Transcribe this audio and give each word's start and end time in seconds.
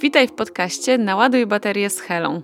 Witaj 0.00 0.28
w 0.28 0.32
podcaście 0.32 0.98
Naładuj 0.98 1.46
baterię 1.46 1.90
z 1.90 2.00
Helą. 2.00 2.42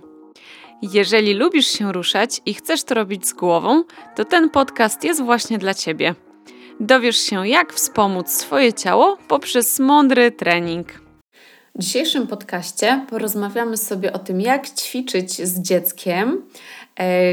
Jeżeli 0.81 1.33
lubisz 1.33 1.67
się 1.67 1.93
ruszać 1.93 2.41
i 2.45 2.53
chcesz 2.53 2.83
to 2.83 2.95
robić 2.95 3.27
z 3.27 3.33
głową, 3.33 3.83
to 4.15 4.25
ten 4.25 4.49
podcast 4.49 5.03
jest 5.03 5.21
właśnie 5.21 5.57
dla 5.57 5.73
Ciebie. 5.73 6.15
Dowiesz 6.79 7.17
się, 7.17 7.47
jak 7.47 7.73
wspomóc 7.73 8.31
swoje 8.31 8.73
ciało 8.73 9.17
poprzez 9.27 9.79
mądry 9.79 10.31
trening. 10.31 11.01
W 11.75 11.81
dzisiejszym 11.81 12.27
podcaście 12.27 13.05
porozmawiamy 13.09 13.77
sobie 13.77 14.13
o 14.13 14.19
tym, 14.19 14.41
jak 14.41 14.69
ćwiczyć 14.69 15.47
z 15.47 15.61
dzieckiem, 15.61 16.41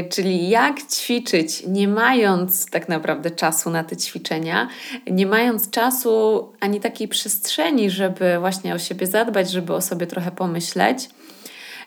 czyli 0.09 0.49
jak 0.49 0.83
ćwiczyć, 0.83 1.63
nie 1.67 1.87
mając 1.87 2.69
tak 2.69 2.89
naprawdę 2.89 3.31
czasu 3.31 3.69
na 3.69 3.83
te 3.83 3.97
ćwiczenia, 3.97 4.67
nie 5.11 5.25
mając 5.25 5.69
czasu 5.69 6.43
ani 6.59 6.79
takiej 6.79 7.07
przestrzeni, 7.07 7.89
żeby 7.89 8.39
właśnie 8.39 8.75
o 8.75 8.79
siebie 8.79 9.07
zadbać, 9.07 9.51
żeby 9.51 9.73
o 9.73 9.81
sobie 9.81 10.07
trochę 10.07 10.31
pomyśleć. 10.31 11.09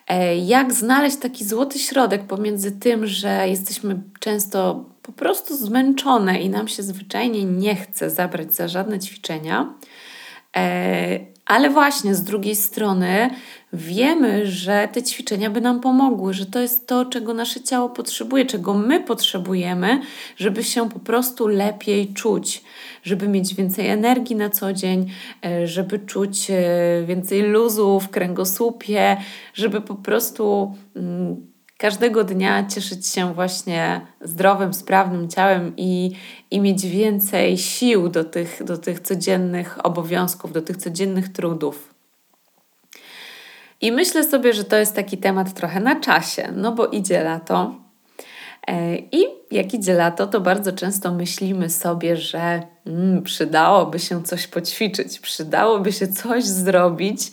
E, 0.09 0.37
jak 0.37 0.73
znaleźć 0.73 1.17
taki 1.17 1.45
złoty 1.45 1.79
środek 1.79 2.25
pomiędzy 2.25 2.73
tym, 2.73 3.07
że 3.07 3.49
jesteśmy 3.49 4.03
często 4.21 4.85
po 5.03 5.13
prostu 5.13 5.57
zmęczone 5.57 6.41
i 6.41 6.49
nam 6.51 6.69
się 6.69 6.83
zwyczajnie 6.83 7.45
nie 7.45 7.77
chce 7.77 8.11
zabrać 8.11 8.55
za 8.55 8.69
żadne 8.69 8.99
ćwiczenia, 8.99 9.75
e, 10.57 11.21
ale 11.53 11.71
właśnie 11.71 12.15
z 12.15 12.25
drugiej 12.25 12.57
strony 12.57 13.31
wiemy, 13.73 14.47
że 14.47 14.89
te 14.93 15.03
ćwiczenia 15.03 15.51
by 15.51 15.61
nam 15.61 15.81
pomogły, 15.81 16.35
że 16.35 16.47
to 16.47 16.59
jest 16.59 16.87
to, 16.87 17.05
czego 17.05 17.35
nasze 17.35 17.61
ciało 17.61 17.89
potrzebuje, 17.89 18.47
czego 18.47 18.75
my 18.75 19.01
potrzebujemy, 19.01 20.01
żeby 20.37 20.65
się 20.65 20.89
po 20.89 20.99
prostu 20.99 21.47
lepiej 21.47 22.15
czuć, 22.15 22.63
żeby 23.03 23.29
mieć 23.29 23.55
więcej 23.55 23.89
energii 23.89 24.37
na 24.37 24.51
co 24.51 24.73
dzień, 24.73 25.11
e, 25.45 25.67
żeby 25.67 25.99
czuć 25.99 26.51
e, 26.51 26.55
więcej 27.07 27.43
luzu 27.43 28.01
w 28.01 28.09
kręgosłupie, 28.09 29.17
żeby 29.55 29.81
po 29.81 29.95
prostu 29.95 30.75
mm, 30.97 31.52
każdego 31.83 32.25
dnia 32.25 32.67
cieszyć 32.67 33.07
się 33.07 33.35
właśnie 33.35 34.07
zdrowym, 34.21 34.75
sprawnym 34.75 35.29
ciałem 35.29 35.73
i, 35.77 36.13
i 36.51 36.61
mieć 36.61 36.87
więcej 36.87 37.59
sił 37.59 38.09
do 38.09 38.25
tych, 38.25 38.65
do 38.65 38.79
tych 38.79 39.01
codziennych 39.01 39.87
obowiązków, 39.87 40.53
do 40.53 40.63
tych 40.63 40.77
codziennych 40.77 41.29
trudów. 41.29 41.95
I 43.81 43.93
myślę 43.93 44.25
sobie, 44.25 44.53
że 44.53 44.65
to 44.65 44.77
jest 44.77 44.95
taki 44.95 45.19
temat 45.19 45.55
trochę 45.55 45.81
na 45.81 46.01
czasie, 46.01 46.53
no 46.57 46.73
bo 46.73 46.87
idzie 46.87 47.25
lato. 47.25 47.75
E, 48.69 48.97
I 48.97 49.25
jak 49.51 49.75
idzie 49.75 49.95
lato, 49.95 50.27
to 50.27 50.41
bardzo 50.41 50.73
często 50.73 51.13
myślimy 51.13 51.71
sobie, 51.71 52.17
że 52.17 52.63
mm, 52.87 53.23
przydałoby 53.23 53.99
się 53.99 54.23
coś 54.23 54.47
poćwiczyć, 54.47 55.21
przydałoby 55.21 55.93
się 55.93 56.09
coś 56.09 56.45
zrobić, 56.45 57.33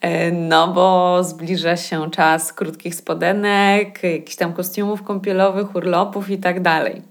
E, 0.00 0.32
no 0.32 0.68
bo 0.68 1.18
zbliża 1.24 1.76
się 1.76 2.10
czas 2.10 2.52
krótkich 2.52 2.94
spodenek, 2.94 4.02
jakichś 4.02 4.36
tam 4.36 4.52
kostiumów 4.52 5.02
kąpielowych, 5.02 5.74
urlopów 5.74 6.30
i 6.30 6.38
tak 6.38 6.62
dalej. 6.62 7.02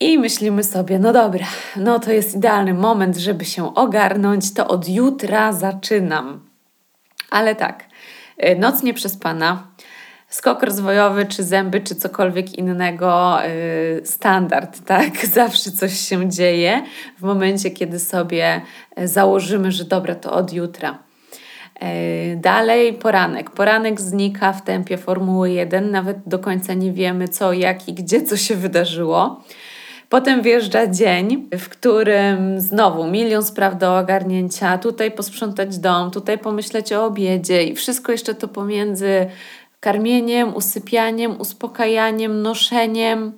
I 0.00 0.18
myślimy 0.18 0.64
sobie, 0.64 0.98
no 0.98 1.12
dobra, 1.12 1.46
no 1.76 1.98
to 1.98 2.12
jest 2.12 2.36
idealny 2.36 2.74
moment, 2.74 3.16
żeby 3.16 3.44
się 3.44 3.74
ogarnąć, 3.74 4.54
to 4.54 4.68
od 4.68 4.88
jutra 4.88 5.52
zaczynam. 5.52 6.40
Ale 7.30 7.54
tak, 7.54 7.84
e, 8.38 8.56
noc 8.56 8.82
nieprzespana, 8.82 9.66
skok 10.30 10.62
rozwojowy, 10.62 11.26
czy 11.26 11.44
zęby, 11.44 11.80
czy 11.80 11.94
cokolwiek 11.94 12.58
innego, 12.58 13.38
yy, 13.42 14.06
standard, 14.06 14.80
tak? 14.86 15.26
Zawsze 15.26 15.70
coś 15.70 15.92
się 15.92 16.28
dzieje 16.28 16.82
w 17.18 17.22
momencie, 17.22 17.70
kiedy 17.70 17.98
sobie 17.98 18.60
założymy, 19.04 19.72
że 19.72 19.84
dobra, 19.84 20.14
to 20.14 20.32
od 20.32 20.52
jutra. 20.52 20.98
E, 21.80 22.36
dalej 22.36 22.92
poranek. 22.92 23.50
Poranek 23.50 24.00
znika 24.00 24.52
w 24.52 24.64
tempie 24.64 24.98
Formuły 24.98 25.50
1, 25.50 25.90
nawet 25.90 26.16
do 26.26 26.38
końca 26.38 26.74
nie 26.74 26.92
wiemy 26.92 27.28
co, 27.28 27.52
jak 27.52 27.88
i 27.88 27.94
gdzie, 27.94 28.22
co 28.22 28.36
się 28.36 28.56
wydarzyło. 28.56 29.44
Potem 30.08 30.42
wjeżdża 30.42 30.86
dzień, 30.86 31.48
w 31.58 31.68
którym 31.68 32.60
znowu 32.60 33.06
milion 33.06 33.42
spraw 33.42 33.78
do 33.78 33.98
ogarnięcia, 33.98 34.78
tutaj 34.78 35.10
posprzątać 35.10 35.78
dom, 35.78 36.10
tutaj 36.10 36.38
pomyśleć 36.38 36.92
o 36.92 37.04
obiedzie 37.04 37.64
i 37.64 37.74
wszystko 37.74 38.12
jeszcze 38.12 38.34
to 38.34 38.48
pomiędzy 38.48 39.26
karmieniem, 39.80 40.54
usypianiem, 40.56 41.40
uspokajaniem, 41.40 42.42
noszeniem. 42.42 43.32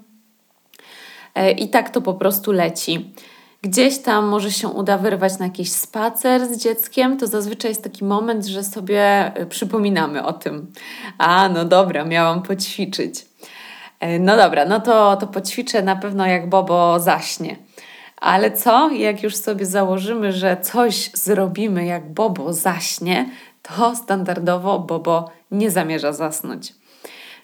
E, 1.34 1.50
I 1.50 1.68
tak 1.68 1.90
to 1.90 2.02
po 2.02 2.14
prostu 2.14 2.52
leci. 2.52 3.14
Gdzieś 3.62 3.98
tam 3.98 4.26
może 4.26 4.52
się 4.52 4.68
uda 4.68 4.98
wyrwać 4.98 5.38
na 5.38 5.44
jakiś 5.44 5.72
spacer 5.72 6.46
z 6.46 6.58
dzieckiem, 6.58 7.16
to 7.18 7.26
zazwyczaj 7.26 7.70
jest 7.70 7.84
taki 7.84 8.04
moment, 8.04 8.46
że 8.46 8.64
sobie 8.64 9.32
y, 9.42 9.46
przypominamy 9.46 10.24
o 10.24 10.32
tym. 10.32 10.72
A, 11.18 11.48
no 11.48 11.64
dobra, 11.64 12.04
miałam 12.04 12.42
poćwiczyć. 12.42 13.26
E, 14.00 14.18
no 14.18 14.36
dobra, 14.36 14.64
no 14.64 14.80
to, 14.80 15.16
to 15.16 15.26
poćwiczę 15.26 15.82
na 15.82 15.96
pewno 15.96 16.26
jak 16.26 16.48
Bobo 16.48 17.00
zaśnie. 17.00 17.56
Ale 18.16 18.50
co, 18.50 18.90
jak 18.90 19.22
już 19.22 19.36
sobie 19.36 19.66
założymy, 19.66 20.32
że 20.32 20.56
coś 20.56 21.10
zrobimy 21.14 21.86
jak 21.86 22.12
Bobo 22.12 22.52
zaśnie, 22.52 23.28
to 23.62 23.96
standardowo 23.96 24.78
Bobo 24.78 25.30
nie 25.50 25.70
zamierza 25.70 26.12
zasnąć. 26.12 26.74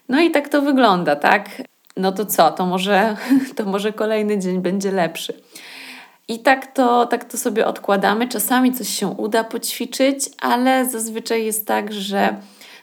No 0.09 0.21
i 0.21 0.31
tak 0.31 0.49
to 0.49 0.63
wygląda, 0.63 1.17
tak? 1.17 1.63
No 1.97 2.13
to 2.13 2.27
co, 2.27 2.51
to 2.51 2.67
może, 2.67 3.17
to 3.57 3.65
może 3.65 3.93
kolejny 3.93 4.39
dzień 4.39 4.61
będzie 4.61 4.93
lepszy. 4.93 5.35
I 6.29 6.39
tak 6.39 6.73
to, 6.73 7.07
tak 7.07 7.25
to 7.25 7.39
sobie 7.39 7.67
odkładamy. 7.67 8.29
Czasami 8.29 8.73
coś 8.73 8.89
się 8.89 9.07
uda 9.07 9.45
poćwiczyć, 9.45 10.31
ale 10.41 10.91
zazwyczaj 10.91 11.45
jest 11.45 11.67
tak, 11.67 11.93
że 11.93 12.37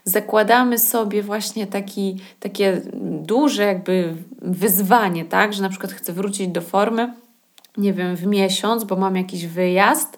zakładamy 0.04 0.80
sobie 0.80 1.24
właśnie 1.24 1.68
taki, 1.68 2.18
takie 2.40 2.82
duże 3.22 3.64
jakby 3.64 4.14
wyzwanie, 4.42 5.26
tak, 5.26 5.54
że 5.54 5.62
na 5.62 5.70
przykład 5.70 5.92
chcę 5.92 6.14
wrócić 6.14 6.48
do 6.48 6.62
formy, 6.62 7.14
nie 7.78 7.94
wiem, 7.94 8.16
w 8.16 8.26
miesiąc, 8.26 8.84
bo 8.84 8.96
mam 8.96 9.16
jakiś 9.16 9.48
wyjazd. 9.48 10.18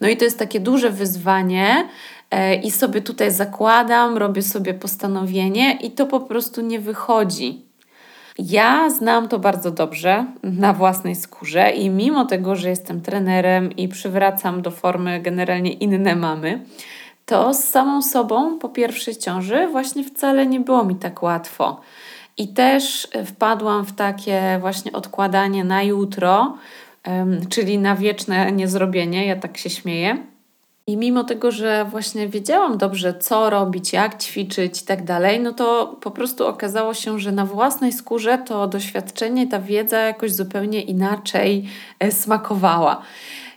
No 0.00 0.08
i 0.08 0.16
to 0.16 0.24
jest 0.24 0.38
takie 0.38 0.60
duże 0.60 0.90
wyzwanie, 0.90 1.88
i 2.62 2.70
sobie 2.70 3.00
tutaj 3.00 3.30
zakładam, 3.30 4.18
robię 4.18 4.42
sobie 4.42 4.74
postanowienie, 4.74 5.72
i 5.72 5.90
to 5.90 6.06
po 6.06 6.20
prostu 6.20 6.60
nie 6.60 6.80
wychodzi. 6.80 7.64
Ja 8.38 8.90
znam 8.90 9.28
to 9.28 9.38
bardzo 9.38 9.70
dobrze 9.70 10.26
na 10.42 10.72
własnej 10.72 11.14
skórze 11.14 11.70
i 11.70 11.90
mimo 11.90 12.24
tego, 12.24 12.56
że 12.56 12.68
jestem 12.68 13.00
trenerem 13.00 13.72
i 13.72 13.88
przywracam 13.88 14.62
do 14.62 14.70
formy 14.70 15.20
generalnie 15.20 15.72
inne 15.72 16.16
mamy, 16.16 16.64
to 17.26 17.54
z 17.54 17.64
samą 17.64 18.02
sobą 18.02 18.58
po 18.58 18.68
pierwszej 18.68 19.16
ciąży 19.16 19.66
właśnie 19.66 20.04
wcale 20.04 20.46
nie 20.46 20.60
było 20.60 20.84
mi 20.84 20.96
tak 20.96 21.22
łatwo. 21.22 21.80
I 22.36 22.48
też 22.48 23.08
wpadłam 23.26 23.84
w 23.84 23.92
takie 23.92 24.58
właśnie 24.60 24.92
odkładanie 24.92 25.64
na 25.64 25.82
jutro, 25.82 26.54
czyli 27.48 27.78
na 27.78 27.96
wieczne 27.96 28.52
niezrobienie, 28.52 29.26
ja 29.26 29.36
tak 29.36 29.58
się 29.58 29.70
śmieję 29.70 30.18
i 30.86 30.96
mimo 30.96 31.24
tego, 31.24 31.50
że 31.50 31.86
właśnie 31.90 32.28
wiedziałam 32.28 32.78
dobrze, 32.78 33.14
co 33.14 33.50
robić, 33.50 33.92
jak 33.92 34.22
ćwiczyć 34.22 34.82
i 34.82 34.84
tak 34.84 35.04
dalej, 35.04 35.40
no 35.40 35.52
to 35.52 35.96
po 36.00 36.10
prostu 36.10 36.46
okazało 36.46 36.94
się, 36.94 37.18
że 37.18 37.32
na 37.32 37.46
własnej 37.46 37.92
skórze 37.92 38.38
to 38.38 38.66
doświadczenie, 38.66 39.46
ta 39.46 39.60
wiedza 39.60 39.98
jakoś 39.98 40.32
zupełnie 40.32 40.82
inaczej 40.82 41.68
e, 41.98 42.12
smakowała. 42.12 43.02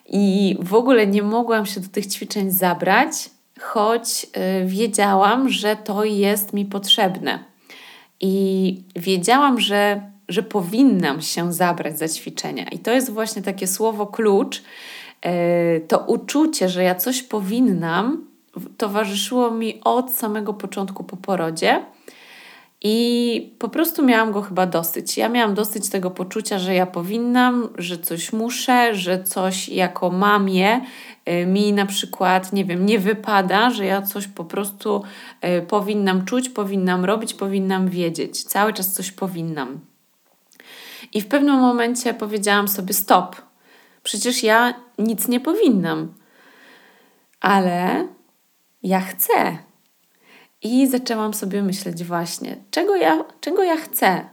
I 0.10 0.58
w 0.60 0.74
ogóle 0.74 1.08
nie 1.08 1.24
mogłam 1.24 1.66
się 1.66 1.80
do 1.80 1.88
tych 1.88 2.08
ćwiczeń 2.08 2.52
zabrać, 2.52 3.10
choć 3.60 4.28
e, 4.34 4.66
wiedziałam, 4.66 5.50
że 5.50 5.76
to 5.76 6.04
jest 6.04 6.54
mi 6.54 6.66
potrzebne. 6.66 7.40
I 8.20 8.84
wiedziałam, 8.96 9.60
że, 9.60 10.02
że 10.30 10.44
powinnam 10.44 11.22
się 11.22 11.54
zabrać 11.54 12.00
za 12.00 12.08
ćwiczenia. 12.08 12.66
I 12.72 12.80
to 12.80 12.92
jest 12.92 13.12
właśnie 13.12 13.42
takie 13.42 13.68
słowo 13.68 14.08
klucz 14.08 14.62
to 15.88 16.00
uczucie, 16.00 16.70
że 16.70 16.84
ja 16.84 16.96
coś 16.96 17.24
powinnam, 17.24 18.28
towarzyszyło 18.78 19.52
mi 19.52 19.82
od 19.84 20.12
samego 20.12 20.54
początku 20.54 21.04
po 21.04 21.18
porodzie. 21.18 21.86
I 22.82 23.56
po 23.60 23.70
prostu 23.70 24.06
miałam 24.06 24.32
go 24.32 24.42
chyba 24.42 24.66
dosyć. 24.66 25.18
Ja 25.18 25.30
miałam 25.30 25.54
dosyć 25.54 25.90
tego 25.90 26.12
poczucia, 26.12 26.60
że 26.60 26.74
ja 26.74 26.86
powinnam, 26.86 27.70
że 27.78 27.98
coś 27.98 28.34
muszę, 28.34 28.96
że 28.96 29.24
coś 29.24 29.70
jako 29.70 30.10
mamie 30.10 30.82
e, 31.26 31.46
mi 31.46 31.74
na 31.74 31.86
przykład, 31.86 32.54
nie 32.54 32.66
wiem, 32.66 32.86
nie 32.86 33.00
wypada, 33.00 33.70
że 33.70 33.86
ja 33.86 34.02
coś 34.02 34.28
po 34.28 34.46
prostu 34.46 35.04
e, 35.42 35.62
powinnam 35.62 36.26
czuć, 36.26 36.50
powinnam 36.50 37.06
robić, 37.06 37.34
powinnam 37.34 37.90
wiedzieć. 37.90 38.44
Cały 38.44 38.74
czas 38.74 38.94
coś 38.94 39.12
powinnam. 39.12 39.80
I 41.14 41.22
w 41.22 41.28
pewnym 41.28 41.56
momencie 41.56 42.14
powiedziałam 42.14 42.68
sobie: 42.68 42.94
stop, 42.94 43.36
Przecież 44.08 44.44
ja 44.44 44.74
nic 44.98 45.28
nie 45.28 45.40
powinnam. 45.40 46.14
Ale 47.42 48.08
ja 48.84 49.00
chcę. 49.00 49.58
I 50.62 50.88
zaczęłam 50.88 51.34
sobie 51.34 51.64
myśleć 51.64 52.04
właśnie, 52.04 52.58
czego 52.72 52.96
ja, 52.96 53.26
czego 53.42 53.64
ja 53.64 53.78
chcę. 53.78 54.30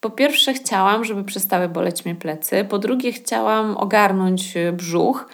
Po 0.00 0.10
pierwsze, 0.10 0.54
chciałam, 0.54 1.04
żeby 1.04 1.24
przestały 1.24 1.68
boleć 1.68 2.04
mnie 2.04 2.14
plecy. 2.14 2.64
Po 2.64 2.78
drugie, 2.78 3.12
chciałam 3.12 3.76
ogarnąć 3.76 4.54
brzuch. 4.72 5.28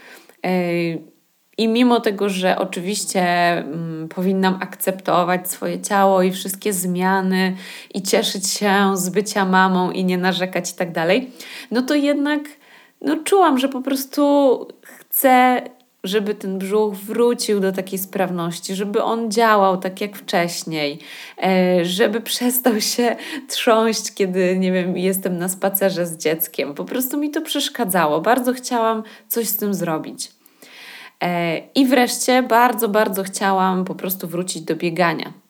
I 1.58 1.68
mimo 1.68 2.00
tego, 2.00 2.28
że 2.28 2.58
oczywiście 2.58 3.22
mm, 3.58 4.08
powinnam 4.08 4.58
akceptować 4.62 5.50
swoje 5.50 5.82
ciało 5.82 6.22
i 6.22 6.32
wszystkie 6.32 6.72
zmiany 6.72 7.56
i 7.94 8.02
cieszyć 8.02 8.50
się 8.50 8.96
z 8.96 9.08
bycia 9.08 9.44
mamą 9.44 9.90
i 9.90 10.04
nie 10.04 10.18
narzekać 10.18 10.70
i 10.70 10.74
tak 10.74 10.92
dalej, 10.92 11.30
no 11.70 11.82
to 11.82 11.94
jednak 11.94 12.42
no, 13.04 13.16
czułam, 13.24 13.58
że 13.58 13.68
po 13.68 13.82
prostu 13.82 14.66
chcę 14.82 15.62
żeby 16.04 16.34
ten 16.34 16.58
brzuch 16.58 16.94
wrócił 16.94 17.60
do 17.60 17.72
takiej 17.72 17.98
sprawności, 17.98 18.74
żeby 18.74 19.02
on 19.02 19.30
działał 19.30 19.76
tak 19.76 20.00
jak 20.00 20.16
wcześniej, 20.16 20.98
e, 21.42 21.84
żeby 21.84 22.20
przestał 22.30 22.80
się 22.80 23.16
trząść, 23.48 24.14
kiedy, 24.14 24.58
nie 24.58 24.72
wiem, 24.72 24.96
jestem 24.96 25.38
na 25.38 25.48
spacerze 25.48 26.06
z 26.06 26.18
dzieckiem. 26.18 26.74
Po 26.74 26.84
prostu 26.84 27.18
mi 27.18 27.30
to 27.30 27.40
przeszkadzało. 27.40 28.20
Bardzo 28.20 28.52
chciałam 28.52 29.02
coś 29.28 29.48
z 29.48 29.56
tym 29.56 29.74
zrobić. 29.74 30.32
E, 31.22 31.58
I 31.74 31.86
wreszcie 31.86 32.42
bardzo, 32.42 32.88
bardzo 32.88 33.22
chciałam 33.22 33.84
po 33.84 33.94
prostu 33.94 34.28
wrócić 34.28 34.62
do 34.62 34.76
biegania 34.76 35.43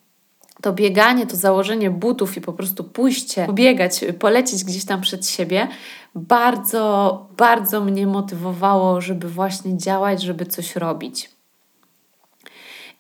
to 0.64 0.72
bieganie, 0.72 1.26
to 1.26 1.36
założenie 1.36 1.90
butów 1.90 2.36
i 2.36 2.40
po 2.40 2.52
prostu 2.52 2.84
pójście, 2.84 3.46
pobiegać, 3.46 4.04
polecieć 4.18 4.64
gdzieś 4.64 4.84
tam 4.84 5.00
przed 5.00 5.28
siebie, 5.28 5.68
bardzo, 6.14 7.26
bardzo 7.36 7.80
mnie 7.80 8.06
motywowało, 8.06 9.00
żeby 9.00 9.28
właśnie 9.28 9.78
działać, 9.78 10.22
żeby 10.22 10.46
coś 10.46 10.76
robić. 10.76 11.30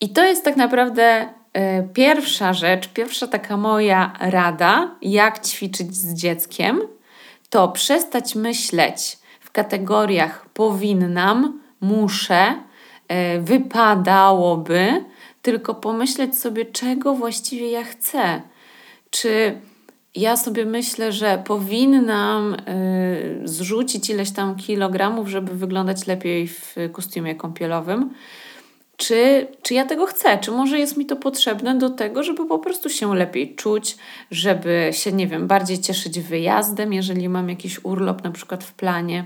I 0.00 0.08
to 0.08 0.24
jest 0.24 0.44
tak 0.44 0.56
naprawdę 0.56 1.22
y, 1.22 1.88
pierwsza 1.94 2.52
rzecz, 2.52 2.88
pierwsza 2.88 3.26
taka 3.26 3.56
moja 3.56 4.12
rada, 4.20 4.90
jak 5.02 5.46
ćwiczyć 5.46 5.96
z 5.96 6.14
dzieckiem, 6.14 6.80
to 7.50 7.68
przestać 7.68 8.34
myśleć 8.34 9.18
w 9.40 9.50
kategoriach 9.50 10.46
powinnam, 10.54 11.60
muszę, 11.80 12.54
y, 13.36 13.40
wypadałoby, 13.40 15.04
tylko 15.44 15.74
pomyśleć 15.74 16.38
sobie, 16.38 16.64
czego 16.64 17.14
właściwie 17.14 17.70
ja 17.70 17.84
chcę. 17.84 18.42
Czy 19.10 19.60
ja 20.14 20.36
sobie 20.36 20.64
myślę, 20.64 21.12
że 21.12 21.42
powinnam 21.46 22.54
y, 22.54 23.40
zrzucić 23.44 24.10
ileś 24.10 24.30
tam 24.30 24.56
kilogramów, 24.56 25.28
żeby 25.28 25.54
wyglądać 25.54 26.06
lepiej 26.06 26.48
w 26.48 26.76
kostiumie 26.92 27.34
kąpielowym. 27.34 28.10
Czy, 28.96 29.46
czy 29.62 29.74
ja 29.74 29.84
tego 29.84 30.06
chcę? 30.06 30.38
Czy 30.38 30.50
może 30.50 30.78
jest 30.78 30.96
mi 30.96 31.06
to 31.06 31.16
potrzebne 31.16 31.78
do 31.78 31.90
tego, 31.90 32.22
żeby 32.22 32.46
po 32.46 32.58
prostu 32.58 32.90
się 32.90 33.14
lepiej 33.14 33.54
czuć, 33.54 33.96
żeby 34.30 34.90
się, 34.92 35.12
nie 35.12 35.26
wiem, 35.26 35.46
bardziej 35.46 35.78
cieszyć 35.78 36.20
wyjazdem, 36.20 36.92
jeżeli 36.92 37.28
mam 37.28 37.48
jakiś 37.48 37.84
urlop 37.84 38.24
na 38.24 38.30
przykład 38.30 38.64
w 38.64 38.74
planie? 38.74 39.24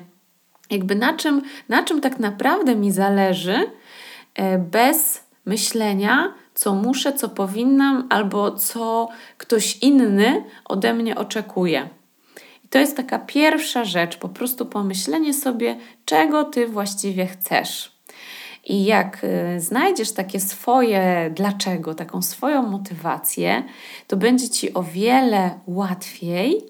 Jakby 0.71 0.95
na 0.95 1.17
czym, 1.17 1.43
na 1.69 1.83
czym 1.83 2.01
tak 2.01 2.19
naprawdę 2.19 2.77
mi 2.77 2.93
zależy, 2.93 3.71
e, 4.35 4.59
bez 4.59 5.28
myślenia, 5.49 6.35
co 6.55 6.75
muszę, 6.75 7.13
co 7.13 7.29
powinnam, 7.29 8.07
albo 8.11 8.51
co 8.51 9.09
ktoś 9.39 9.77
inny 9.77 10.45
ode 10.65 10.95
mnie 10.95 11.17
oczekuje. 11.17 11.89
I 12.65 12.69
to 12.69 12.79
jest 12.79 12.97
taka 12.97 13.19
pierwsza 13.19 13.85
rzecz, 13.85 14.17
po 14.17 14.29
prostu 14.29 14.67
pomyślenie 14.67 15.35
sobie, 15.35 15.77
czego 16.05 16.45
ty 16.45 16.67
właściwie 16.67 17.27
chcesz. 17.27 17.99
I 18.65 18.85
jak 18.85 19.25
y, 19.25 19.61
znajdziesz 19.61 20.13
takie 20.13 20.41
swoje 20.41 21.31
dlaczego, 21.35 21.95
taką 21.95 22.23
swoją 22.23 22.63
motywację, 22.63 23.63
to 24.07 24.17
będzie 24.17 24.49
ci 24.49 24.75
o 24.75 24.83
wiele 24.83 25.59
łatwiej 25.67 26.63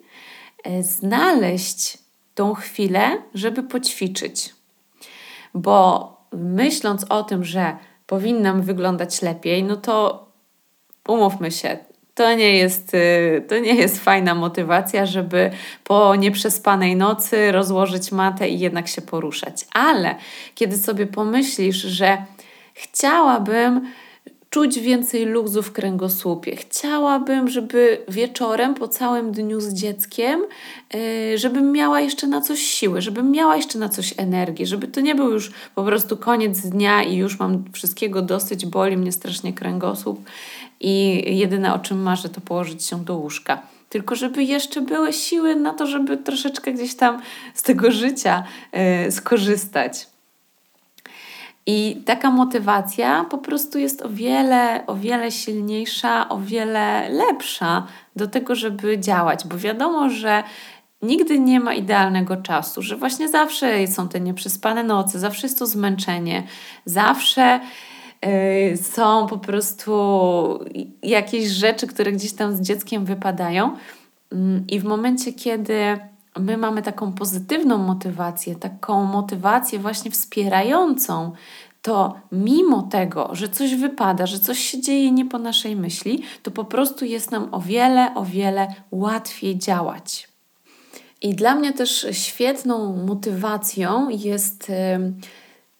y, 0.66 0.82
znaleźć 0.82 1.98
tą 2.34 2.54
chwilę, 2.54 3.22
żeby 3.34 3.62
poćwiczyć. 3.62 4.54
Bo 5.54 6.16
myśląc 6.32 7.04
o 7.08 7.22
tym, 7.22 7.44
że 7.44 7.76
powinnam 8.08 8.62
wyglądać 8.62 9.22
lepiej, 9.22 9.64
no 9.64 9.76
to 9.76 10.26
umówmy 11.08 11.50
się, 11.50 11.78
to 12.14 12.34
nie 12.34 12.56
jest, 12.56 12.94
y, 12.94 13.44
to 13.48 13.58
nie 13.58 13.74
jest 13.74 14.04
fajna 14.04 14.34
motywacja, 14.34 15.06
żeby 15.06 15.50
po 15.84 16.16
nieprzespanej 16.16 16.96
nocy 16.96 17.52
rozłożyć 17.52 18.12
matę 18.12 18.48
i 18.48 18.58
jednak 18.58 18.88
się 18.88 19.02
poruszać. 19.02 19.66
Ale 19.72 20.14
kiedy 20.54 20.78
sobie 20.78 21.06
pomyślisz, 21.06 21.76
że 21.76 22.24
chciałabym 22.74 23.92
czuć 24.50 24.78
więcej 24.78 25.24
luzu 25.24 25.62
w 25.62 25.72
kręgosłupie. 25.72 26.56
Chciałabym, 26.56 27.48
żeby 27.48 28.04
wieczorem 28.08 28.74
po 28.74 28.88
całym 28.88 29.32
dniu 29.32 29.60
z 29.60 29.74
dzieckiem, 29.74 30.40
yy, 30.94 31.38
żebym 31.38 31.72
miała 31.72 32.00
jeszcze 32.00 32.26
na 32.26 32.40
coś 32.40 32.60
siły, 32.60 33.02
żebym 33.02 33.30
miała 33.30 33.56
jeszcze 33.56 33.78
na 33.78 33.88
coś 33.88 34.14
energii, 34.16 34.66
żeby 34.66 34.88
to 34.88 35.00
nie 35.00 35.14
był 35.14 35.32
już 35.32 35.52
po 35.74 35.84
prostu 35.84 36.16
koniec 36.16 36.60
dnia 36.60 37.02
i 37.02 37.16
już 37.16 37.38
mam 37.38 37.64
wszystkiego 37.72 38.22
dosyć, 38.22 38.66
boli 38.66 38.96
mnie 38.96 39.12
strasznie 39.12 39.52
kręgosłup 39.52 40.20
i 40.80 41.24
jedyne 41.38 41.74
o 41.74 41.78
czym 41.78 42.02
marzę 42.02 42.28
to 42.28 42.40
położyć 42.40 42.84
się 42.84 43.04
do 43.04 43.16
łóżka. 43.16 43.62
Tylko 43.88 44.14
żeby 44.14 44.44
jeszcze 44.44 44.80
były 44.80 45.12
siły 45.12 45.56
na 45.56 45.74
to, 45.74 45.86
żeby 45.86 46.16
troszeczkę 46.16 46.72
gdzieś 46.72 46.94
tam 46.94 47.20
z 47.54 47.62
tego 47.62 47.90
życia 47.90 48.44
yy, 49.04 49.12
skorzystać. 49.12 50.06
I 51.70 52.02
taka 52.04 52.30
motywacja 52.30 53.24
po 53.24 53.38
prostu 53.38 53.78
jest 53.78 54.02
o 54.02 54.08
wiele, 54.08 54.86
o 54.86 54.94
wiele 54.94 55.32
silniejsza, 55.32 56.28
o 56.28 56.38
wiele 56.38 57.08
lepsza 57.08 57.86
do 58.16 58.26
tego, 58.26 58.54
żeby 58.54 58.98
działać, 58.98 59.46
bo 59.46 59.58
wiadomo, 59.58 60.10
że 60.10 60.42
nigdy 61.02 61.38
nie 61.38 61.60
ma 61.60 61.74
idealnego 61.74 62.36
czasu, 62.36 62.82
że 62.82 62.96
właśnie 62.96 63.28
zawsze 63.28 63.86
są 63.86 64.08
te 64.08 64.20
nieprzespane 64.20 64.84
noce, 64.84 65.18
zawsze 65.18 65.46
jest 65.46 65.58
to 65.58 65.66
zmęczenie, 65.66 66.42
zawsze 66.84 67.60
yy, 68.22 68.76
są 68.76 69.26
po 69.26 69.38
prostu 69.38 69.94
jakieś 71.02 71.48
rzeczy, 71.48 71.86
które 71.86 72.12
gdzieś 72.12 72.32
tam 72.32 72.56
z 72.56 72.60
dzieckiem 72.60 73.04
wypadają. 73.04 73.76
Yy, 74.32 74.38
I 74.68 74.80
w 74.80 74.84
momencie, 74.84 75.32
kiedy 75.32 75.98
my 76.40 76.56
mamy 76.56 76.82
taką 76.82 77.12
pozytywną 77.12 77.78
motywację, 77.78 78.56
taką 78.56 79.04
motywację 79.04 79.78
właśnie 79.78 80.10
wspierającą, 80.10 81.32
to 81.82 82.14
mimo 82.32 82.82
tego, 82.82 83.30
że 83.32 83.48
coś 83.48 83.74
wypada, 83.74 84.26
że 84.26 84.38
coś 84.38 84.58
się 84.58 84.80
dzieje 84.80 85.12
nie 85.12 85.26
po 85.26 85.38
naszej 85.38 85.76
myśli, 85.76 86.22
to 86.42 86.50
po 86.50 86.64
prostu 86.64 87.04
jest 87.04 87.30
nam 87.30 87.48
o 87.52 87.60
wiele, 87.60 88.14
o 88.14 88.24
wiele 88.24 88.68
łatwiej 88.90 89.58
działać. 89.58 90.28
I 91.22 91.34
dla 91.34 91.54
mnie 91.54 91.72
też 91.72 92.06
świetną 92.10 92.96
motywacją 93.06 94.08
jest 94.08 94.72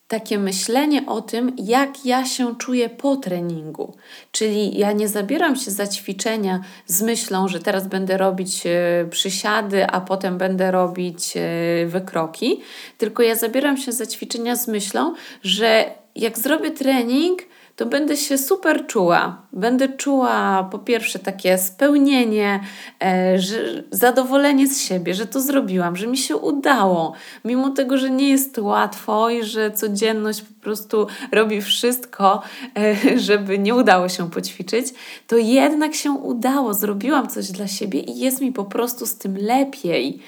takie 0.09 0.39
myślenie 0.39 1.05
o 1.05 1.21
tym, 1.21 1.51
jak 1.57 2.05
ja 2.05 2.25
się 2.25 2.55
czuję 2.55 2.89
po 2.89 3.15
treningu. 3.15 3.93
Czyli 4.31 4.77
ja 4.77 4.91
nie 4.91 5.07
zabieram 5.07 5.55
się 5.55 5.71
za 5.71 5.87
ćwiczenia 5.87 6.61
z 6.85 7.01
myślą, 7.01 7.47
że 7.47 7.59
teraz 7.59 7.87
będę 7.87 8.17
robić 8.17 8.63
e, 8.65 9.05
przysiady, 9.09 9.87
a 9.87 10.01
potem 10.01 10.37
będę 10.37 10.71
robić 10.71 11.37
e, 11.37 11.85
wykroki, 11.85 12.61
tylko 12.97 13.23
ja 13.23 13.35
zabieram 13.35 13.77
się 13.77 13.91
za 13.91 14.05
ćwiczenia 14.05 14.55
z 14.55 14.67
myślą, 14.67 15.13
że 15.43 15.85
jak 16.15 16.39
zrobię 16.39 16.71
trening, 16.71 17.41
to 17.79 17.85
będę 17.85 18.17
się 18.17 18.37
super 18.37 18.87
czuła. 18.87 19.41
Będę 19.53 19.89
czuła 19.89 20.63
po 20.71 20.79
pierwsze 20.79 21.19
takie 21.19 21.57
spełnienie, 21.57 22.59
e, 23.03 23.39
że, 23.39 23.83
zadowolenie 23.91 24.67
z 24.67 24.81
siebie, 24.81 25.13
że 25.13 25.25
to 25.25 25.41
zrobiłam, 25.41 25.95
że 25.95 26.07
mi 26.07 26.17
się 26.17 26.35
udało, 26.35 27.13
mimo 27.45 27.69
tego, 27.69 27.97
że 27.97 28.09
nie 28.09 28.29
jest 28.29 28.57
łatwo 28.57 29.29
i 29.29 29.43
że 29.43 29.71
codzienność 29.71 30.41
po 30.41 30.63
prostu 30.63 31.07
robi 31.31 31.61
wszystko, 31.61 32.41
e, 32.77 32.95
żeby 33.27 33.59
nie 33.59 33.75
udało 33.75 34.09
się 34.09 34.29
poćwiczyć, 34.29 34.87
to 35.27 35.37
jednak 35.37 35.95
się 35.95 36.11
udało, 36.11 36.73
zrobiłam 36.73 37.29
coś 37.29 37.51
dla 37.51 37.67
siebie 37.67 37.99
i 37.99 38.19
jest 38.19 38.41
mi 38.41 38.51
po 38.51 38.65
prostu 38.65 39.05
z 39.05 39.15
tym 39.15 39.37
lepiej. 39.37 40.19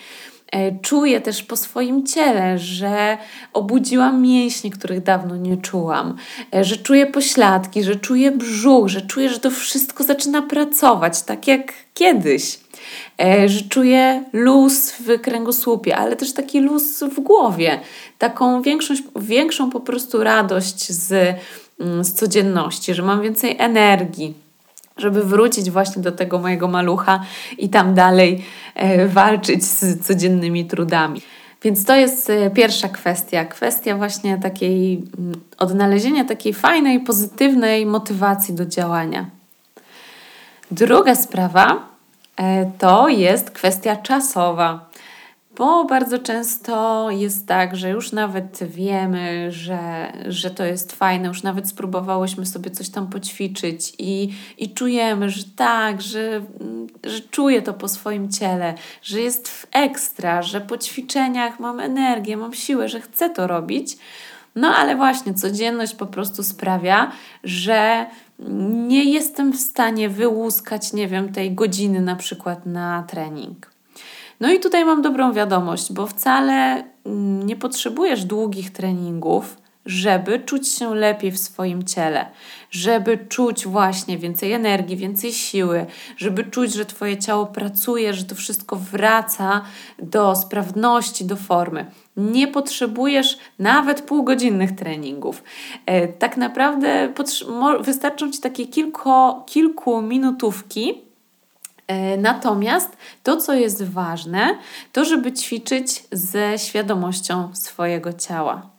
E, 0.51 0.79
czuję 0.81 1.21
też 1.21 1.43
po 1.43 1.57
swoim 1.57 2.05
ciele, 2.05 2.59
że 2.59 3.17
obudziłam 3.53 4.21
mięśnie, 4.21 4.71
których 4.71 5.03
dawno 5.03 5.37
nie 5.37 5.57
czułam, 5.57 6.15
e, 6.55 6.63
że 6.63 6.77
czuję 6.77 7.05
pośladki, 7.05 7.83
że 7.83 7.95
czuję 7.95 8.31
brzuch, 8.31 8.87
że 8.87 9.01
czuję, 9.01 9.29
że 9.29 9.39
to 9.39 9.51
wszystko 9.51 10.03
zaczyna 10.03 10.41
pracować 10.41 11.21
tak 11.21 11.47
jak 11.47 11.73
kiedyś. 11.93 12.59
E, 13.21 13.49
że 13.49 13.61
czuję 13.61 14.23
luz 14.33 14.91
w 14.91 15.21
kręgosłupie, 15.21 15.97
ale 15.97 16.15
też 16.15 16.33
taki 16.33 16.59
luz 16.61 17.03
w 17.03 17.19
głowie, 17.19 17.79
taką 18.17 18.61
większą, 18.61 18.93
większą 19.15 19.69
po 19.69 19.79
prostu 19.79 20.23
radość 20.23 20.91
z, 20.91 21.35
mm, 21.79 22.03
z 22.03 22.13
codzienności, 22.13 22.93
że 22.93 23.03
mam 23.03 23.21
więcej 23.21 23.55
energii 23.59 24.33
żeby 25.01 25.23
wrócić 25.23 25.71
właśnie 25.71 26.01
do 26.01 26.11
tego 26.11 26.39
mojego 26.39 26.67
malucha 26.67 27.23
i 27.57 27.69
tam 27.69 27.93
dalej 27.93 28.45
e, 28.75 29.07
walczyć 29.07 29.65
z 29.65 30.07
codziennymi 30.07 30.65
trudami. 30.65 31.21
Więc 31.63 31.85
to 31.85 31.95
jest 31.95 32.29
e, 32.29 32.49
pierwsza 32.49 32.89
kwestia, 32.89 33.45
kwestia 33.45 33.97
właśnie 33.97 34.37
takiej 34.37 35.03
mm, 35.17 35.41
odnalezienia 35.57 36.25
takiej 36.25 36.53
fajnej, 36.53 36.99
pozytywnej 36.99 37.85
motywacji 37.85 38.53
do 38.53 38.65
działania. 38.65 39.25
Druga 40.71 41.15
sprawa 41.15 41.87
e, 42.37 42.71
to 42.77 43.09
jest 43.09 43.51
kwestia 43.51 43.95
czasowa. 43.95 44.90
Bo 45.57 45.85
bardzo 45.85 46.19
często 46.19 47.07
jest 47.11 47.47
tak, 47.47 47.75
że 47.75 47.89
już 47.89 48.11
nawet 48.11 48.59
wiemy, 48.63 49.51
że, 49.51 50.13
że 50.27 50.49
to 50.49 50.63
jest 50.63 50.91
fajne, 50.91 51.27
już 51.27 51.43
nawet 51.43 51.69
spróbowałyśmy 51.69 52.45
sobie 52.45 52.71
coś 52.71 52.89
tam 52.89 53.07
poćwiczyć 53.07 53.93
i, 53.99 54.33
i 54.57 54.73
czujemy, 54.73 55.29
że 55.29 55.43
tak, 55.55 56.01
że, 56.01 56.41
że 57.03 57.19
czuję 57.21 57.61
to 57.61 57.73
po 57.73 57.87
swoim 57.87 58.31
ciele, 58.31 58.73
że 59.01 59.21
jest 59.21 59.67
ekstra, 59.71 60.41
że 60.41 60.61
po 60.61 60.77
ćwiczeniach 60.77 61.59
mam 61.59 61.79
energię, 61.79 62.37
mam 62.37 62.53
siłę, 62.53 62.89
że 62.89 63.01
chcę 63.01 63.29
to 63.29 63.47
robić. 63.47 63.97
No 64.55 64.75
ale 64.75 64.95
właśnie 64.95 65.33
codzienność 65.33 65.95
po 65.95 66.05
prostu 66.05 66.43
sprawia, 66.43 67.11
że 67.43 68.05
nie 68.59 69.03
jestem 69.03 69.53
w 69.53 69.59
stanie 69.59 70.09
wyłuskać, 70.09 70.93
nie 70.93 71.07
wiem, 71.07 71.33
tej 71.33 71.55
godziny 71.55 72.01
na 72.01 72.15
przykład 72.15 72.65
na 72.65 73.03
trening. 73.03 73.70
No 74.41 74.51
i 74.51 74.59
tutaj 74.59 74.85
mam 74.85 75.01
dobrą 75.01 75.33
wiadomość, 75.33 75.93
bo 75.93 76.07
wcale 76.07 76.83
mm, 77.05 77.45
nie 77.45 77.55
potrzebujesz 77.55 78.25
długich 78.25 78.71
treningów, 78.71 79.57
żeby 79.85 80.39
czuć 80.39 80.67
się 80.67 80.95
lepiej 80.95 81.31
w 81.31 81.39
swoim 81.39 81.83
ciele, 81.83 82.25
żeby 82.71 83.17
czuć 83.29 83.67
właśnie 83.67 84.17
więcej 84.17 84.53
energii, 84.53 84.97
więcej 84.97 85.33
siły, 85.33 85.85
żeby 86.17 86.43
czuć, 86.43 86.73
że 86.73 86.85
Twoje 86.85 87.17
ciało 87.17 87.45
pracuje, 87.45 88.13
że 88.13 88.23
to 88.23 88.35
wszystko 88.35 88.75
wraca 88.75 89.61
do 89.99 90.35
sprawności, 90.35 91.25
do 91.25 91.35
formy. 91.35 91.85
Nie 92.17 92.47
potrzebujesz 92.47 93.37
nawet 93.59 94.01
półgodzinnych 94.01 94.75
treningów. 94.75 95.43
E, 95.85 96.07
tak 96.07 96.37
naprawdę 96.37 97.13
wystarczą 97.81 98.31
Ci 98.31 98.39
takie 98.39 98.67
kilku, 98.67 99.09
kilku 99.45 100.01
minutówki, 100.01 101.10
Natomiast 102.17 102.97
to, 103.23 103.37
co 103.37 103.53
jest 103.53 103.83
ważne, 103.83 104.57
to 104.91 105.05
żeby 105.05 105.33
ćwiczyć 105.33 106.03
ze 106.11 106.59
świadomością 106.59 107.49
swojego 107.53 108.13
ciała. 108.13 108.71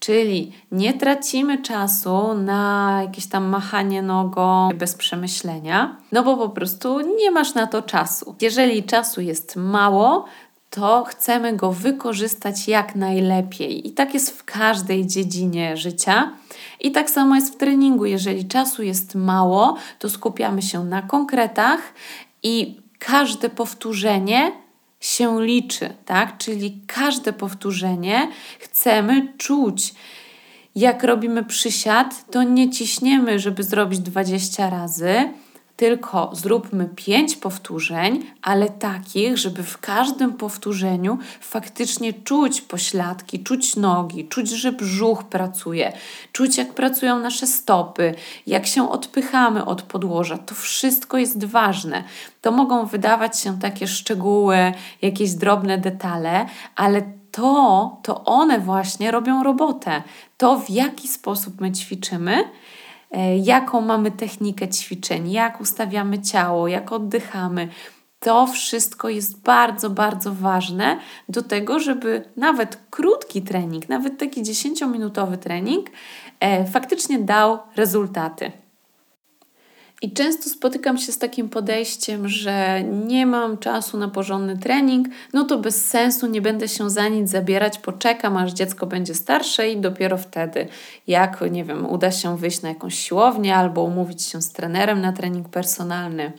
Czyli 0.00 0.52
nie 0.72 0.94
tracimy 0.94 1.62
czasu 1.62 2.34
na 2.34 2.98
jakieś 3.02 3.26
tam 3.26 3.44
machanie 3.44 4.02
nogą 4.02 4.68
bez 4.74 4.94
przemyślenia, 4.94 5.96
no 6.12 6.22
bo 6.22 6.36
po 6.36 6.48
prostu 6.48 7.00
nie 7.00 7.30
masz 7.30 7.54
na 7.54 7.66
to 7.66 7.82
czasu. 7.82 8.34
Jeżeli 8.40 8.82
czasu 8.82 9.20
jest 9.20 9.56
mało, 9.56 10.24
to 10.70 11.04
chcemy 11.04 11.56
go 11.56 11.72
wykorzystać 11.72 12.68
jak 12.68 12.96
najlepiej. 12.96 13.88
I 13.88 13.92
tak 13.92 14.14
jest 14.14 14.38
w 14.38 14.44
każdej 14.44 15.06
dziedzinie 15.06 15.76
życia. 15.76 16.32
I 16.80 16.92
tak 16.92 17.10
samo 17.10 17.34
jest 17.34 17.54
w 17.54 17.56
treningu. 17.56 18.04
Jeżeli 18.06 18.48
czasu 18.48 18.82
jest 18.82 19.14
mało, 19.14 19.76
to 19.98 20.10
skupiamy 20.10 20.62
się 20.62 20.84
na 20.84 21.02
konkretach 21.02 21.80
i 22.42 22.80
każde 22.98 23.50
powtórzenie 23.50 24.52
się 25.00 25.44
liczy, 25.44 25.94
tak? 26.04 26.38
Czyli 26.38 26.80
każde 26.86 27.32
powtórzenie 27.32 28.28
chcemy 28.58 29.32
czuć. 29.38 29.94
Jak 30.74 31.04
robimy 31.04 31.44
przysiad, 31.44 32.30
to 32.30 32.42
nie 32.42 32.70
ciśniemy, 32.70 33.38
żeby 33.38 33.62
zrobić 33.62 34.00
20 34.00 34.70
razy, 34.70 35.32
tylko 35.78 36.30
zróbmy 36.32 36.88
pięć 36.96 37.36
powtórzeń, 37.36 38.26
ale 38.42 38.68
takich, 38.68 39.38
żeby 39.38 39.62
w 39.62 39.78
każdym 39.78 40.32
powtórzeniu 40.32 41.18
faktycznie 41.40 42.12
czuć 42.12 42.60
pośladki, 42.60 43.42
czuć 43.44 43.76
nogi, 43.76 44.28
czuć, 44.28 44.50
że 44.50 44.72
brzuch 44.72 45.24
pracuje, 45.24 45.92
czuć, 46.32 46.58
jak 46.58 46.74
pracują 46.74 47.18
nasze 47.18 47.46
stopy, 47.46 48.14
jak 48.46 48.66
się 48.66 48.90
odpychamy 48.90 49.64
od 49.64 49.82
podłoża. 49.82 50.38
To 50.38 50.54
wszystko 50.54 51.18
jest 51.18 51.44
ważne. 51.44 52.04
To 52.40 52.52
mogą 52.52 52.86
wydawać 52.86 53.40
się 53.40 53.58
takie 53.58 53.86
szczegóły, 53.86 54.72
jakieś 55.02 55.30
drobne 55.30 55.78
detale, 55.78 56.46
ale 56.76 57.02
to, 57.32 57.96
to 58.02 58.24
one 58.24 58.60
właśnie 58.60 59.10
robią 59.10 59.42
robotę. 59.42 60.02
To, 60.36 60.58
w 60.58 60.70
jaki 60.70 61.08
sposób 61.08 61.60
my 61.60 61.72
ćwiczymy, 61.72 62.44
jaką 63.42 63.80
mamy 63.80 64.10
technikę 64.10 64.68
ćwiczeń, 64.68 65.30
jak 65.30 65.60
ustawiamy 65.60 66.22
ciało, 66.22 66.68
jak 66.68 66.92
oddychamy. 66.92 67.68
To 68.20 68.46
wszystko 68.46 69.08
jest 69.08 69.40
bardzo, 69.42 69.90
bardzo 69.90 70.34
ważne 70.34 70.98
do 71.28 71.42
tego, 71.42 71.80
żeby 71.80 72.24
nawet 72.36 72.78
krótki 72.90 73.42
trening, 73.42 73.88
nawet 73.88 74.18
taki 74.18 74.42
10-minutowy 74.42 75.36
trening, 75.36 75.86
e, 76.40 76.66
faktycznie 76.66 77.18
dał 77.18 77.58
rezultaty. 77.76 78.52
I 80.02 80.12
często 80.12 80.50
spotykam 80.50 80.98
się 80.98 81.12
z 81.12 81.18
takim 81.18 81.48
podejściem, 81.48 82.28
że 82.28 82.82
nie 82.82 83.26
mam 83.26 83.58
czasu 83.58 83.98
na 83.98 84.08
porządny 84.08 84.58
trening, 84.58 85.08
no 85.32 85.44
to 85.44 85.58
bez 85.58 85.84
sensu, 85.84 86.26
nie 86.26 86.42
będę 86.42 86.68
się 86.68 86.90
za 86.90 87.08
nic 87.08 87.30
zabierać, 87.30 87.78
poczekam 87.78 88.36
aż 88.36 88.52
dziecko 88.52 88.86
będzie 88.86 89.14
starsze 89.14 89.70
i 89.70 89.76
dopiero 89.76 90.18
wtedy, 90.18 90.68
jak 91.06 91.40
nie 91.50 91.64
wiem, 91.64 91.86
uda 91.86 92.10
się 92.10 92.36
wyjść 92.36 92.62
na 92.62 92.68
jakąś 92.68 92.98
siłownię 92.98 93.56
albo 93.56 93.82
umówić 93.82 94.22
się 94.22 94.42
z 94.42 94.52
trenerem 94.52 95.00
na 95.00 95.12
trening 95.12 95.48
personalny, 95.48 96.32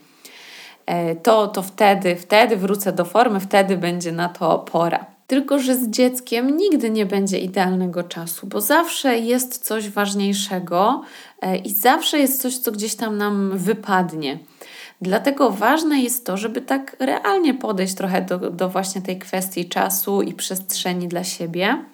e, 0.86 1.16
to, 1.16 1.48
to 1.48 1.62
wtedy, 1.62 2.16
wtedy 2.16 2.56
wrócę 2.56 2.92
do 2.92 3.04
formy, 3.04 3.40
wtedy 3.40 3.76
będzie 3.76 4.12
na 4.12 4.28
to 4.28 4.58
pora. 4.58 5.09
Tylko, 5.30 5.58
że 5.58 5.76
z 5.76 5.88
dzieckiem 5.88 6.56
nigdy 6.56 6.90
nie 6.90 7.06
będzie 7.06 7.38
idealnego 7.38 8.02
czasu, 8.02 8.46
bo 8.46 8.60
zawsze 8.60 9.18
jest 9.18 9.64
coś 9.64 9.88
ważniejszego 9.88 11.02
e, 11.42 11.56
i 11.56 11.70
zawsze 11.70 12.18
jest 12.18 12.42
coś, 12.42 12.58
co 12.58 12.72
gdzieś 12.72 12.94
tam 12.94 13.16
nam 13.18 13.58
wypadnie. 13.58 14.38
Dlatego 15.00 15.50
ważne 15.50 16.00
jest 16.00 16.26
to, 16.26 16.36
żeby 16.36 16.60
tak 16.60 16.96
realnie 16.98 17.54
podejść 17.54 17.94
trochę 17.94 18.22
do, 18.22 18.38
do 18.38 18.68
właśnie 18.68 19.02
tej 19.02 19.18
kwestii 19.18 19.68
czasu 19.68 20.22
i 20.22 20.34
przestrzeni 20.34 21.08
dla 21.08 21.24
siebie 21.24 21.84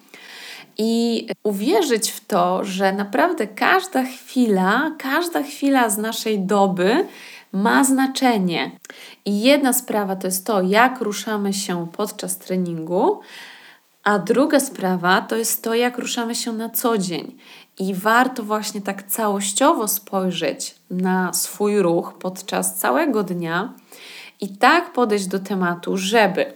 i 0.77 1.27
uwierzyć 1.43 2.11
w 2.11 2.25
to, 2.25 2.63
że 2.63 2.93
naprawdę 2.93 3.47
każda 3.47 4.03
chwila, 4.03 4.91
każda 4.99 5.43
chwila 5.43 5.89
z 5.89 5.97
naszej 5.97 6.39
doby 6.39 7.05
ma 7.53 7.83
znaczenie. 7.83 8.71
I 9.25 9.41
jedna 9.41 9.73
sprawa 9.73 10.15
to 10.15 10.27
jest 10.27 10.45
to, 10.45 10.61
jak 10.61 11.01
ruszamy 11.01 11.53
się 11.53 11.87
podczas 11.97 12.37
treningu, 12.37 13.19
a 14.03 14.19
druga 14.19 14.59
sprawa 14.59 15.21
to 15.21 15.35
jest 15.35 15.63
to, 15.63 15.75
jak 15.75 15.97
ruszamy 15.97 16.35
się 16.35 16.53
na 16.53 16.69
co 16.69 16.97
dzień. 16.97 17.37
I 17.79 17.93
warto 17.93 18.43
właśnie 18.43 18.81
tak 18.81 19.03
całościowo 19.03 19.87
spojrzeć 19.87 20.75
na 20.89 21.33
swój 21.33 21.81
ruch 21.81 22.13
podczas 22.13 22.75
całego 22.75 23.23
dnia 23.23 23.73
i 24.41 24.57
tak 24.57 24.93
podejść 24.93 25.27
do 25.27 25.39
tematu, 25.39 25.97
żeby 25.97 26.53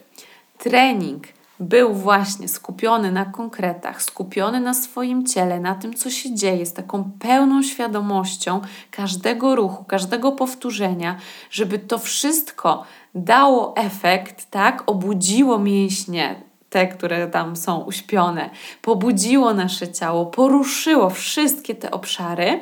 trening 0.57 1.23
był 1.61 1.93
właśnie 1.93 2.47
skupiony 2.47 3.11
na 3.11 3.25
konkretach, 3.25 4.03
skupiony 4.03 4.59
na 4.59 4.73
swoim 4.73 5.25
ciele, 5.25 5.59
na 5.59 5.75
tym, 5.75 5.93
co 5.93 6.09
się 6.09 6.35
dzieje, 6.35 6.65
z 6.65 6.73
taką 6.73 7.11
pełną 7.19 7.63
świadomością 7.63 8.61
każdego 8.91 9.55
ruchu, 9.55 9.83
każdego 9.83 10.31
powtórzenia, 10.31 11.17
żeby 11.51 11.79
to 11.79 11.99
wszystko 11.99 12.83
dało 13.15 13.75
efekt, 13.75 14.51
tak, 14.51 14.83
obudziło 14.85 15.59
mięśnie, 15.59 16.35
te, 16.69 16.87
które 16.87 17.27
tam 17.27 17.55
są 17.55 17.79
uśpione, 17.79 18.49
pobudziło 18.81 19.53
nasze 19.53 19.91
ciało, 19.91 20.25
poruszyło 20.25 21.09
wszystkie 21.09 21.75
te 21.75 21.91
obszary 21.91 22.59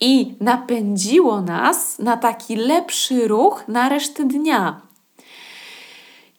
i 0.00 0.34
napędziło 0.40 1.40
nas 1.40 1.98
na 1.98 2.16
taki 2.16 2.56
lepszy 2.56 3.28
ruch 3.28 3.64
na 3.68 3.88
resztę 3.88 4.24
dnia. 4.24 4.85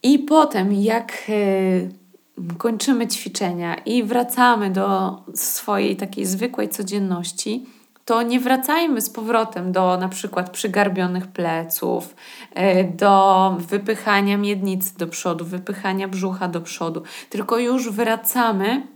I 0.03 0.19
potem, 0.19 0.73
jak 0.73 1.11
e, 1.29 2.53
kończymy 2.57 3.07
ćwiczenia 3.07 3.75
i 3.75 4.03
wracamy 4.03 4.69
do 4.69 5.17
swojej 5.35 5.95
takiej 5.95 6.25
zwykłej 6.25 6.69
codzienności, 6.69 7.65
to 8.05 8.21
nie 8.21 8.39
wracajmy 8.39 9.01
z 9.01 9.09
powrotem 9.09 9.71
do 9.71 9.97
na 9.97 10.09
przykład 10.09 10.49
przygarbionych 10.49 11.27
pleców, 11.27 12.15
e, 12.53 12.83
do 12.83 13.55
wypychania 13.59 14.37
miednicy 14.37 14.97
do 14.97 15.07
przodu, 15.07 15.45
wypychania 15.45 16.07
brzucha 16.07 16.47
do 16.47 16.61
przodu, 16.61 17.03
tylko 17.29 17.57
już 17.57 17.89
wracamy 17.89 18.87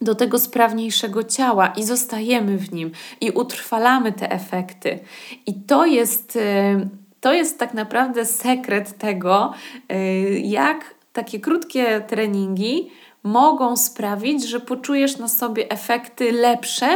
do 0.00 0.14
tego 0.14 0.38
sprawniejszego 0.38 1.24
ciała 1.24 1.66
i 1.66 1.84
zostajemy 1.84 2.58
w 2.58 2.72
nim 2.72 2.90
i 3.20 3.30
utrwalamy 3.30 4.12
te 4.12 4.30
efekty. 4.30 4.98
I 5.46 5.54
to 5.54 5.86
jest 5.86 6.36
e, 6.36 6.88
to 7.24 7.32
jest 7.32 7.58
tak 7.58 7.74
naprawdę 7.74 8.24
sekret 8.24 8.98
tego, 8.98 9.52
y, 9.92 10.40
jak 10.44 10.94
takie 11.12 11.40
krótkie 11.40 12.00
treningi 12.00 12.90
mogą 13.24 13.76
sprawić, 13.76 14.48
że 14.48 14.60
poczujesz 14.60 15.18
na 15.18 15.28
sobie 15.28 15.70
efekty 15.70 16.32
lepsze 16.32 16.88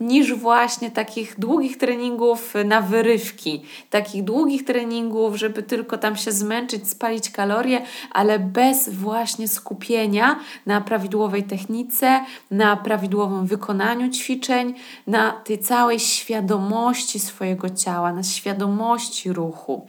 niż 0.00 0.34
właśnie 0.34 0.90
takich 0.90 1.38
długich 1.38 1.78
treningów 1.78 2.54
na 2.64 2.80
wyrywki, 2.82 3.62
takich 3.90 4.24
długich 4.24 4.64
treningów, 4.64 5.36
żeby 5.36 5.62
tylko 5.62 5.98
tam 5.98 6.16
się 6.16 6.32
zmęczyć, 6.32 6.88
spalić 6.88 7.30
kalorie, 7.30 7.82
ale 8.12 8.38
bez 8.38 8.88
właśnie 8.88 9.48
skupienia 9.48 10.38
na 10.66 10.80
prawidłowej 10.80 11.44
technice, 11.44 12.24
na 12.50 12.76
prawidłowym 12.76 13.46
wykonaniu 13.46 14.10
ćwiczeń, 14.10 14.74
na 15.06 15.32
tej 15.32 15.58
całej 15.58 16.00
świadomości 16.00 17.20
swojego 17.20 17.70
ciała, 17.70 18.12
na 18.12 18.22
świadomości 18.22 19.32
ruchu. 19.32 19.86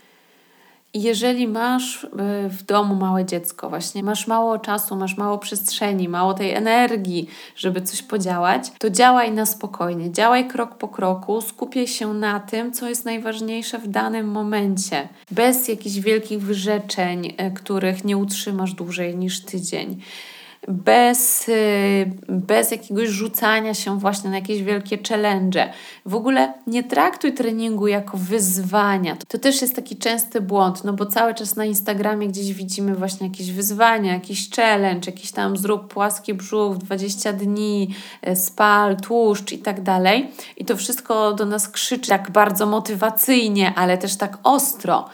Jeżeli 0.95 1.47
masz 1.47 2.03
y, 2.03 2.07
w 2.50 2.63
domu 2.63 2.95
małe 2.95 3.25
dziecko, 3.25 3.69
właśnie 3.69 4.03
masz 4.03 4.27
mało 4.27 4.59
czasu, 4.59 4.95
masz 4.95 5.17
mało 5.17 5.38
przestrzeni, 5.38 6.09
mało 6.09 6.33
tej 6.33 6.51
energii, 6.53 7.27
żeby 7.55 7.81
coś 7.81 8.01
podziałać, 8.01 8.71
to 8.79 8.89
działaj 8.89 9.31
na 9.31 9.45
spokojnie, 9.45 10.12
działaj 10.12 10.47
krok 10.47 10.77
po 10.77 10.88
kroku, 10.88 11.41
skupiaj 11.41 11.88
się 11.88 12.13
na 12.13 12.39
tym, 12.39 12.73
co 12.73 12.89
jest 12.89 13.05
najważniejsze 13.05 13.79
w 13.79 13.88
danym 13.88 14.27
momencie, 14.27 15.09
bez 15.31 15.67
jakichś 15.67 15.95
wielkich 15.95 16.41
wyrzeczeń, 16.41 17.25
y, 17.25 17.51
których 17.51 18.05
nie 18.05 18.17
utrzymasz 18.17 18.73
dłużej 18.73 19.17
niż 19.17 19.41
tydzień 19.41 20.01
bez, 20.67 21.50
y, 21.50 22.12
bez 22.29 22.72
jakiegoś 22.72 23.10
rzucania 23.10 23.74
się 23.74 24.00
właśnie 24.00 24.29
na 24.29 24.36
jakieś 24.36 24.63
wielkie 24.63 24.98
challenge. 25.10 25.74
W 26.05 26.15
ogóle 26.15 26.53
nie 26.67 26.84
traktuj 26.84 27.34
treningu 27.34 27.88
jako 27.88 28.17
wyzwania. 28.17 29.17
To 29.27 29.38
też 29.38 29.62
jest 29.62 29.75
taki 29.75 29.98
częsty 29.98 30.41
błąd, 30.41 30.84
no 30.84 30.93
bo 30.93 31.05
cały 31.05 31.34
czas 31.34 31.55
na 31.55 31.65
Instagramie 31.65 32.27
gdzieś 32.27 32.53
widzimy 32.53 32.96
właśnie 32.96 33.27
jakieś 33.27 33.51
wyzwania, 33.51 34.13
jakiś 34.13 34.50
challenge, 34.50 35.12
jakiś 35.12 35.32
tam 35.32 35.58
zrób 35.58 35.93
płaski 35.93 36.34
brzuch 36.34 36.77
20 36.77 37.34
dni, 37.34 37.96
y, 38.27 38.36
spal, 38.36 38.98
tłuszcz 38.98 39.51
i 39.51 39.58
tak 39.58 39.82
dalej. 39.82 40.32
I 40.58 40.65
to 40.65 40.77
wszystko 40.77 41.34
do 41.34 41.46
nas 41.46 41.70
krzyczy 41.70 42.10
tak 42.10 42.32
bardzo 42.32 42.65
motywacyjnie, 42.65 43.74
ale 43.75 43.98
też 43.98 44.17
tak 44.17 44.38
ostro. 44.43 45.10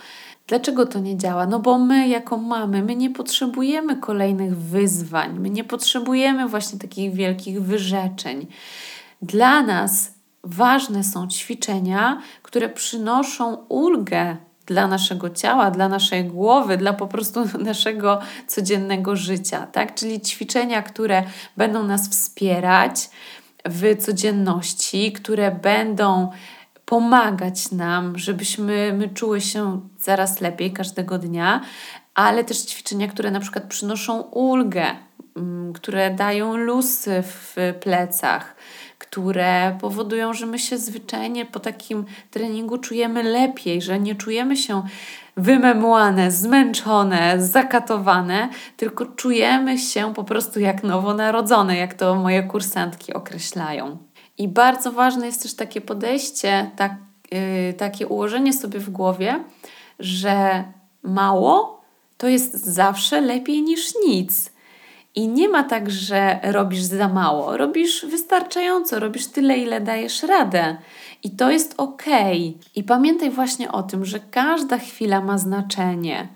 Dlaczego 0.50 0.86
to 0.86 1.00
nie 1.00 1.18
działa? 1.18 1.48
No 1.48 1.60
bo 1.60 1.78
my, 1.78 2.08
jako 2.08 2.38
mamy, 2.38 2.84
my 2.84 2.96
nie 2.96 3.10
potrzebujemy 3.10 3.98
kolejnych 3.98 4.58
wyzwań, 4.58 5.40
my 5.40 5.50
nie 5.50 5.64
potrzebujemy 5.64 6.48
właśnie 6.48 6.80
takich 6.80 7.14
wielkich 7.14 7.64
wyrzeczeń. 7.64 8.48
Dla 9.22 9.62
nas 9.62 10.14
ważne 10.44 11.04
są 11.04 11.28
ćwiczenia, 11.28 12.22
które 12.44 12.70
przynoszą 12.70 13.56
ulgę 13.56 14.38
dla 14.66 14.88
naszego 14.88 15.30
ciała, 15.30 15.72
dla 15.72 15.90
naszej 15.90 16.26
głowy, 16.26 16.78
dla 16.78 16.94
po 16.94 17.08
prostu 17.08 17.40
naszego 17.60 18.20
codziennego 18.48 19.16
życia, 19.16 19.68
tak? 19.68 19.96
Czyli 19.96 20.22
ćwiczenia, 20.22 20.82
które 20.82 21.24
będą 21.58 21.84
nas 21.84 22.10
wspierać 22.10 23.10
w 23.66 23.98
codzienności, 23.98 25.12
które 25.12 25.52
będą 25.52 26.32
pomagać 26.90 27.72
nam, 27.72 28.18
żebyśmy 28.18 28.94
my 28.94 29.10
czuły 29.10 29.42
się 29.42 29.82
coraz 29.98 30.42
lepiej 30.42 30.74
każdego 30.74 31.18
dnia, 31.18 31.62
ale 32.16 32.44
też 32.44 32.58
ćwiczenia, 32.58 33.08
które 33.08 33.32
na 33.32 33.40
przykład 33.40 33.64
przynoszą 33.64 34.22
ulgę, 34.22 34.86
mm, 35.38 35.74
które 35.74 36.16
dają 36.16 36.58
lusy 36.58 37.24
w 37.24 37.56
plecach, 37.80 38.56
które 38.98 39.78
powodują, 39.82 40.34
że 40.34 40.46
my 40.46 40.60
się 40.60 40.78
zwyczajnie 40.78 41.46
po 41.46 41.60
takim 41.60 42.06
treningu 42.32 42.78
czujemy 42.78 43.24
lepiej, 43.24 43.82
że 43.82 44.00
nie 44.00 44.16
czujemy 44.16 44.58
się 44.58 44.84
wymemłane, 45.38 46.32
zmęczone, 46.32 47.36
zakatowane, 47.44 48.50
tylko 48.78 49.06
czujemy 49.06 49.78
się 49.78 50.14
po 50.14 50.24
prostu 50.24 50.60
jak 50.60 50.84
nowonarodzone, 50.84 51.78
jak 51.78 51.94
to 51.94 52.16
moje 52.16 52.44
kursantki 52.44 53.14
określają. 53.14 54.09
I 54.40 54.48
bardzo 54.48 54.92
ważne 54.92 55.26
jest 55.26 55.42
też 55.44 55.54
takie 55.54 55.82
podejście, 55.82 56.72
tak, 56.76 56.96
yy, 57.32 57.74
takie 57.74 58.08
ułożenie 58.08 58.54
sobie 58.54 58.80
w 58.80 58.90
głowie, 58.90 59.44
że 60.00 60.64
mało 61.04 61.82
to 62.18 62.28
jest 62.28 62.66
zawsze 62.66 63.22
lepiej 63.22 63.62
niż 63.62 63.94
nic. 64.08 64.52
I 65.16 65.28
nie 65.28 65.50
ma 65.50 65.64
tak, 65.64 65.90
że 65.92 66.40
robisz 66.44 66.82
za 66.82 67.08
mało. 67.08 67.58
Robisz 67.58 68.06
wystarczająco, 68.06 69.00
robisz 69.00 69.28
tyle, 69.28 69.58
ile 69.58 69.82
dajesz 69.82 70.24
radę. 70.24 70.78
I 71.24 71.32
to 71.32 71.52
jest 71.52 71.74
ok. 71.78 72.04
I 72.76 72.84
pamiętaj 72.84 73.30
właśnie 73.30 73.72
o 73.72 73.84
tym, 73.84 74.06
że 74.06 74.20
każda 74.20 74.78
chwila 74.78 75.22
ma 75.22 75.38
znaczenie. 75.38 76.28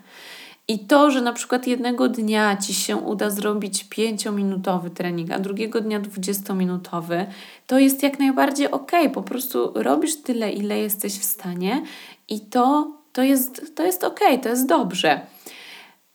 I 0.68 0.78
to, 0.78 1.10
że 1.10 1.20
na 1.20 1.32
przykład 1.32 1.66
jednego 1.66 2.08
dnia 2.08 2.56
ci 2.56 2.74
się 2.74 2.96
uda 2.96 3.30
zrobić 3.30 3.84
5-minutowy 3.84 4.90
trening, 4.90 5.30
a 5.30 5.38
drugiego 5.38 5.80
dnia 5.80 6.00
20-minutowy, 6.00 7.26
to 7.66 7.78
jest 7.78 8.02
jak 8.02 8.18
najbardziej 8.18 8.70
ok. 8.70 8.90
Po 9.14 9.22
prostu 9.22 9.72
robisz 9.74 10.22
tyle, 10.22 10.50
ile 10.50 10.78
jesteś 10.78 11.18
w 11.18 11.24
stanie 11.24 11.82
i 12.28 12.40
to, 12.40 12.92
to, 13.12 13.22
jest, 13.22 13.76
to 13.76 13.82
jest 13.82 14.04
ok, 14.04 14.20
to 14.42 14.48
jest 14.48 14.68
dobrze. 14.68 15.20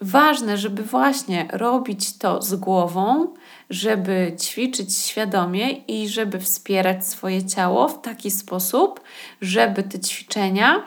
Ważne, 0.01 0.57
żeby 0.57 0.83
właśnie 0.83 1.47
robić 1.53 2.17
to 2.17 2.41
z 2.41 2.55
głową, 2.55 3.33
żeby 3.69 4.35
ćwiczyć 4.41 4.97
świadomie 4.97 5.71
i 5.71 6.07
żeby 6.07 6.39
wspierać 6.39 7.07
swoje 7.07 7.45
ciało 7.45 7.87
w 7.87 8.01
taki 8.01 8.31
sposób, 8.31 9.01
żeby 9.41 9.83
te 9.83 9.99
ćwiczenia 9.99 10.83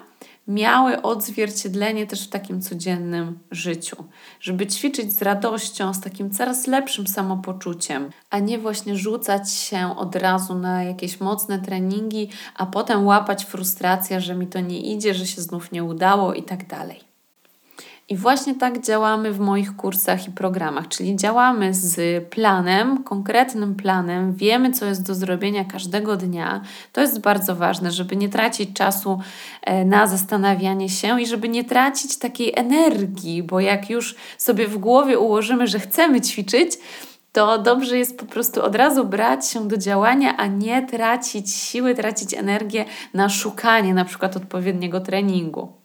miały 0.49 1.03
odzwierciedlenie 1.03 2.07
też 2.07 2.27
w 2.27 2.31
takim 2.31 2.63
codziennym 2.63 3.39
życiu. 3.51 3.97
Żeby 4.41 4.67
ćwiczyć 4.67 5.13
z 5.13 5.23
radością, 5.23 5.95
z 5.95 6.01
takim 6.01 6.31
coraz 6.31 6.67
lepszym 6.67 7.07
samopoczuciem, 7.07 8.11
a 8.31 8.39
nie 8.39 8.59
właśnie 8.59 8.97
rzucać 8.97 9.53
się 9.53 9.97
od 9.97 10.17
razu 10.17 10.55
na 10.55 10.83
jakieś 10.85 11.21
mocne 11.21 11.59
treningi, 11.59 12.29
a 12.57 12.67
potem 12.67 13.07
łapać 13.07 13.45
frustrację, 13.45 14.21
że 14.21 14.35
mi 14.35 14.47
to 14.47 14.61
nie 14.61 14.81
idzie, 14.81 15.15
że 15.15 15.27
się 15.27 15.43
znów 15.43 15.73
nie 15.73 15.85
udało 15.85 16.35
i 16.35 16.43
tak 16.43 16.67
dalej. 16.67 17.12
I 18.13 18.17
właśnie 18.17 18.55
tak 18.55 18.81
działamy 18.81 19.33
w 19.33 19.41
moich 19.41 19.77
kursach 19.77 20.29
i 20.29 20.31
programach, 20.31 20.89
czyli 20.89 21.17
działamy 21.17 21.75
z 21.75 22.25
planem, 22.29 23.05
konkretnym 23.05 23.75
planem, 23.75 24.35
wiemy, 24.35 24.73
co 24.73 24.87
jest 24.87 25.07
do 25.07 25.15
zrobienia 25.15 25.65
każdego 25.65 26.17
dnia. 26.17 26.61
To 26.93 27.01
jest 27.01 27.21
bardzo 27.21 27.57
ważne, 27.57 27.91
żeby 27.91 28.17
nie 28.17 28.29
tracić 28.29 28.73
czasu 28.75 29.21
e, 29.63 29.85
na 29.85 30.07
zastanawianie 30.07 30.89
się 30.89 31.21
i 31.21 31.27
żeby 31.27 31.49
nie 31.49 31.65
tracić 31.65 32.19
takiej 32.19 32.53
energii, 32.57 33.43
bo 33.43 33.61
jak 33.61 33.91
już 33.91 34.15
sobie 34.39 34.67
w 34.67 34.79
głowie 34.79 35.19
ułożymy, 35.19 35.67
że 35.67 35.81
chcemy 35.81 36.21
ćwiczyć, 36.21 36.73
to 37.33 37.59
dobrze 37.59 37.99
jest 37.99 38.19
po 38.19 38.27
prostu 38.27 38.63
od 38.63 38.75
razu 38.75 39.05
brać 39.05 39.49
się 39.49 39.69
do 39.69 39.77
działania, 39.77 40.37
a 40.37 40.47
nie 40.47 40.87
tracić 40.87 41.55
siły, 41.55 41.95
tracić 41.95 42.35
energię 42.35 42.85
na 43.15 43.29
szukanie 43.29 43.95
na 43.95 44.05
przykład 44.05 44.37
odpowiedniego 44.37 45.01
treningu. 45.01 45.82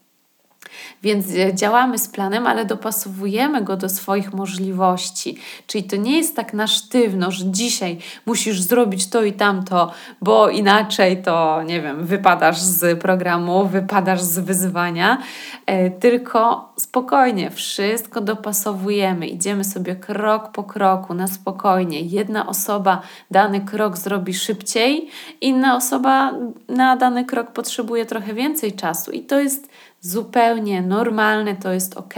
Więc 1.02 1.26
e, 1.34 1.54
działamy 1.54 1.98
z 1.98 2.08
planem, 2.08 2.46
ale 2.46 2.64
dopasowujemy 2.64 3.62
go 3.62 3.76
do 3.76 3.88
swoich 3.88 4.32
możliwości. 4.32 5.38
Czyli 5.66 5.84
to 5.84 5.96
nie 5.96 6.16
jest 6.16 6.36
tak 6.36 6.54
na 6.54 6.66
sztywno, 6.66 7.30
że 7.30 7.44
dzisiaj 7.46 7.98
musisz 8.26 8.60
zrobić 8.60 9.10
to 9.10 9.22
i 9.22 9.32
tamto, 9.32 9.92
bo 10.20 10.48
inaczej 10.48 11.22
to, 11.22 11.62
nie 11.62 11.82
wiem, 11.82 12.06
wypadasz 12.06 12.60
z 12.60 13.00
programu, 13.00 13.66
wypadasz 13.66 14.20
z 14.20 14.38
wyzwania, 14.38 15.18
e, 15.66 15.90
tylko 15.90 16.72
spokojnie, 16.76 17.50
wszystko 17.50 18.20
dopasowujemy. 18.20 19.26
Idziemy 19.26 19.64
sobie 19.64 19.96
krok 19.96 20.52
po 20.52 20.64
kroku, 20.64 21.14
na 21.14 21.26
spokojnie. 21.26 22.00
Jedna 22.00 22.46
osoba 22.46 23.02
dany 23.30 23.60
krok 23.60 23.96
zrobi 23.96 24.34
szybciej, 24.34 25.08
inna 25.40 25.76
osoba 25.76 26.32
na 26.68 26.96
dany 26.96 27.24
krok 27.24 27.50
potrzebuje 27.52 28.06
trochę 28.06 28.34
więcej 28.34 28.72
czasu 28.72 29.10
i 29.10 29.20
to 29.20 29.40
jest 29.40 29.68
zupełnie 30.00 30.82
normalne, 30.82 31.56
to 31.56 31.72
jest 31.72 31.96
ok, 31.96 32.14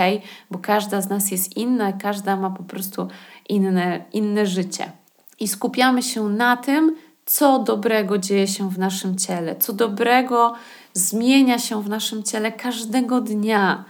bo 0.51 0.59
każda 0.59 1.01
z 1.01 1.09
nas 1.09 1.31
jest 1.31 1.57
inna, 1.57 1.93
każda 1.93 2.37
ma 2.37 2.51
po 2.51 2.63
prostu 2.63 3.09
inne, 3.49 4.05
inne 4.13 4.47
życie. 4.47 4.93
I 5.41 5.49
skupiamy 5.49 6.03
się 6.03 6.29
na 6.29 6.57
tym, 6.57 6.97
co 7.27 7.59
dobrego 7.59 8.19
dzieje 8.19 8.47
się 8.49 8.71
w 8.71 8.79
naszym 8.79 9.19
ciele, 9.19 9.57
co 9.57 9.73
dobrego 9.73 10.55
zmienia 10.95 11.59
się 11.59 11.83
w 11.83 11.89
naszym 11.89 12.23
ciele 12.23 12.53
każdego 12.53 13.21
dnia 13.21 13.85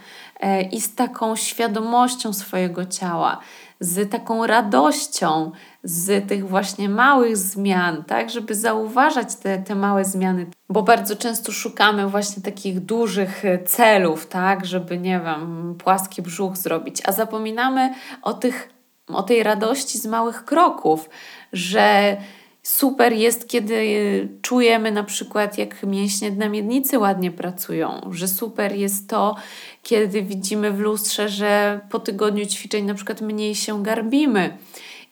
i 0.71 0.81
z 0.81 0.95
taką 0.95 1.35
świadomością 1.35 2.33
swojego 2.33 2.85
ciała, 2.85 3.39
z 3.79 4.11
taką 4.11 4.47
radością 4.47 5.51
z 5.83 6.27
tych 6.27 6.49
właśnie 6.49 6.89
małych 6.89 7.37
zmian, 7.37 8.03
tak, 8.03 8.29
żeby 8.29 8.55
zauważać 8.55 9.35
te, 9.35 9.57
te 9.57 9.75
małe 9.75 10.05
zmiany, 10.05 10.47
bo 10.69 10.83
bardzo 10.83 11.15
często 11.15 11.51
szukamy 11.51 12.07
właśnie 12.07 12.43
takich 12.43 12.79
dużych 12.79 13.45
e, 13.45 13.63
celów, 13.63 14.27
tak, 14.27 14.65
żeby, 14.65 14.97
nie 14.97 15.19
wiem, 15.19 15.75
płaski 15.83 16.21
brzuch 16.21 16.57
zrobić, 16.57 17.01
a 17.05 17.11
zapominamy 17.11 17.93
o, 18.21 18.33
tych, 18.33 18.69
o 19.07 19.23
tej 19.23 19.43
radości 19.43 19.99
z 19.99 20.05
małych 20.05 20.45
kroków, 20.45 21.09
że 21.53 22.17
super 22.63 23.13
jest, 23.13 23.47
kiedy 23.49 23.75
e, 23.75 24.41
czujemy 24.41 24.91
na 24.91 25.03
przykład, 25.03 25.57
jak 25.57 25.83
mięśnie 25.83 26.31
dna 26.31 26.49
miednicy 26.49 26.99
ładnie 26.99 27.31
pracują, 27.31 28.01
że 28.11 28.27
super 28.27 28.75
jest 28.75 29.09
to, 29.09 29.35
kiedy 29.83 30.21
widzimy 30.21 30.71
w 30.71 30.79
lustrze, 30.79 31.29
że 31.29 31.79
po 31.89 31.99
tygodniu 31.99 32.45
ćwiczeń 32.45 32.85
na 32.85 32.93
przykład 32.93 33.21
mniej 33.21 33.55
się 33.55 33.83
garbimy. 33.83 34.57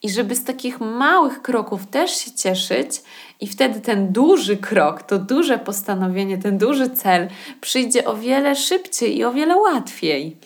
I 0.03 0.09
żeby 0.09 0.35
z 0.35 0.43
takich 0.43 0.79
małych 0.79 1.41
kroków 1.41 1.87
też 1.87 2.11
się 2.11 2.31
cieszyć, 2.31 3.01
i 3.41 3.47
wtedy 3.47 3.81
ten 3.81 4.11
duży 4.11 4.57
krok, 4.57 5.03
to 5.03 5.19
duże 5.19 5.59
postanowienie, 5.59 6.37
ten 6.37 6.57
duży 6.57 6.89
cel 6.89 7.27
przyjdzie 7.61 8.05
o 8.05 8.17
wiele 8.17 8.55
szybciej 8.55 9.17
i 9.17 9.23
o 9.23 9.33
wiele 9.33 9.57
łatwiej. 9.57 10.37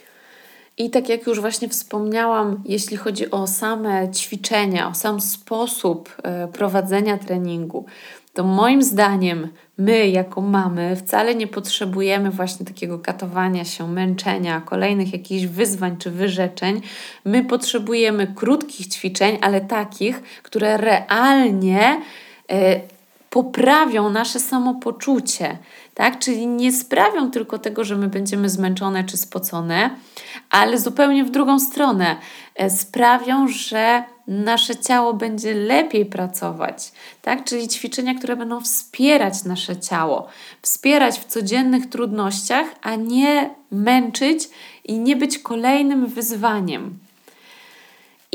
I 0.77 0.89
tak 0.89 1.09
jak 1.09 1.27
już 1.27 1.39
właśnie 1.39 1.69
wspomniałam, 1.69 2.63
jeśli 2.65 2.97
chodzi 2.97 3.31
o 3.31 3.47
same 3.47 4.12
ćwiczenia, 4.12 4.89
o 4.89 4.93
sam 4.93 5.21
sposób 5.21 6.15
e, 6.23 6.47
prowadzenia 6.47 7.17
treningu, 7.17 7.86
to 8.33 8.43
moim 8.43 8.83
zdaniem 8.83 9.47
my, 9.77 10.07
jako 10.07 10.41
mamy, 10.41 10.95
wcale 10.95 11.36
nie 11.36 11.47
potrzebujemy 11.47 12.31
właśnie 12.31 12.65
takiego 12.65 12.99
katowania 12.99 13.65
się, 13.65 13.88
męczenia, 13.88 14.62
kolejnych 14.62 15.13
jakichś 15.13 15.45
wyzwań 15.45 15.97
czy 15.97 16.12
wyrzeczeń. 16.12 16.81
My 17.25 17.45
potrzebujemy 17.45 18.27
krótkich 18.36 18.88
ćwiczeń, 18.88 19.38
ale 19.41 19.62
takich, 19.62 20.21
które 20.43 20.77
realnie 20.77 22.01
y, 22.51 22.55
poprawią 23.29 24.09
nasze 24.09 24.39
samopoczucie. 24.39 25.57
Tak? 25.93 26.19
Czyli 26.19 26.47
nie 26.47 26.71
sprawią 26.71 27.32
tylko 27.32 27.60
tego, 27.60 27.84
że 27.84 27.95
my 27.95 28.08
będziemy 28.08 28.49
zmęczone 28.49 29.03
czy 29.03 29.17
spocone, 29.17 29.89
ale 30.49 30.77
zupełnie 30.77 31.23
w 31.23 31.29
drugą 31.29 31.60
stronę 31.60 32.15
e, 32.56 32.69
sprawią, 32.69 33.47
że 33.47 34.03
nasze 34.27 34.75
ciało 34.75 35.13
będzie 35.13 35.53
lepiej 35.53 36.06
pracować, 36.06 36.91
tak? 37.21 37.43
Czyli 37.43 37.67
ćwiczenia, 37.67 38.15
które 38.15 38.36
będą 38.36 38.62
wspierać 38.62 39.43
nasze 39.43 39.77
ciało, 39.77 40.27
wspierać 40.62 41.19
w 41.19 41.25
codziennych 41.25 41.89
trudnościach, 41.89 42.67
a 42.82 42.95
nie 42.95 43.49
męczyć 43.71 44.49
i 44.86 44.99
nie 44.99 45.15
być 45.15 45.39
kolejnym 45.39 46.08
wyzwaniem. 46.08 46.99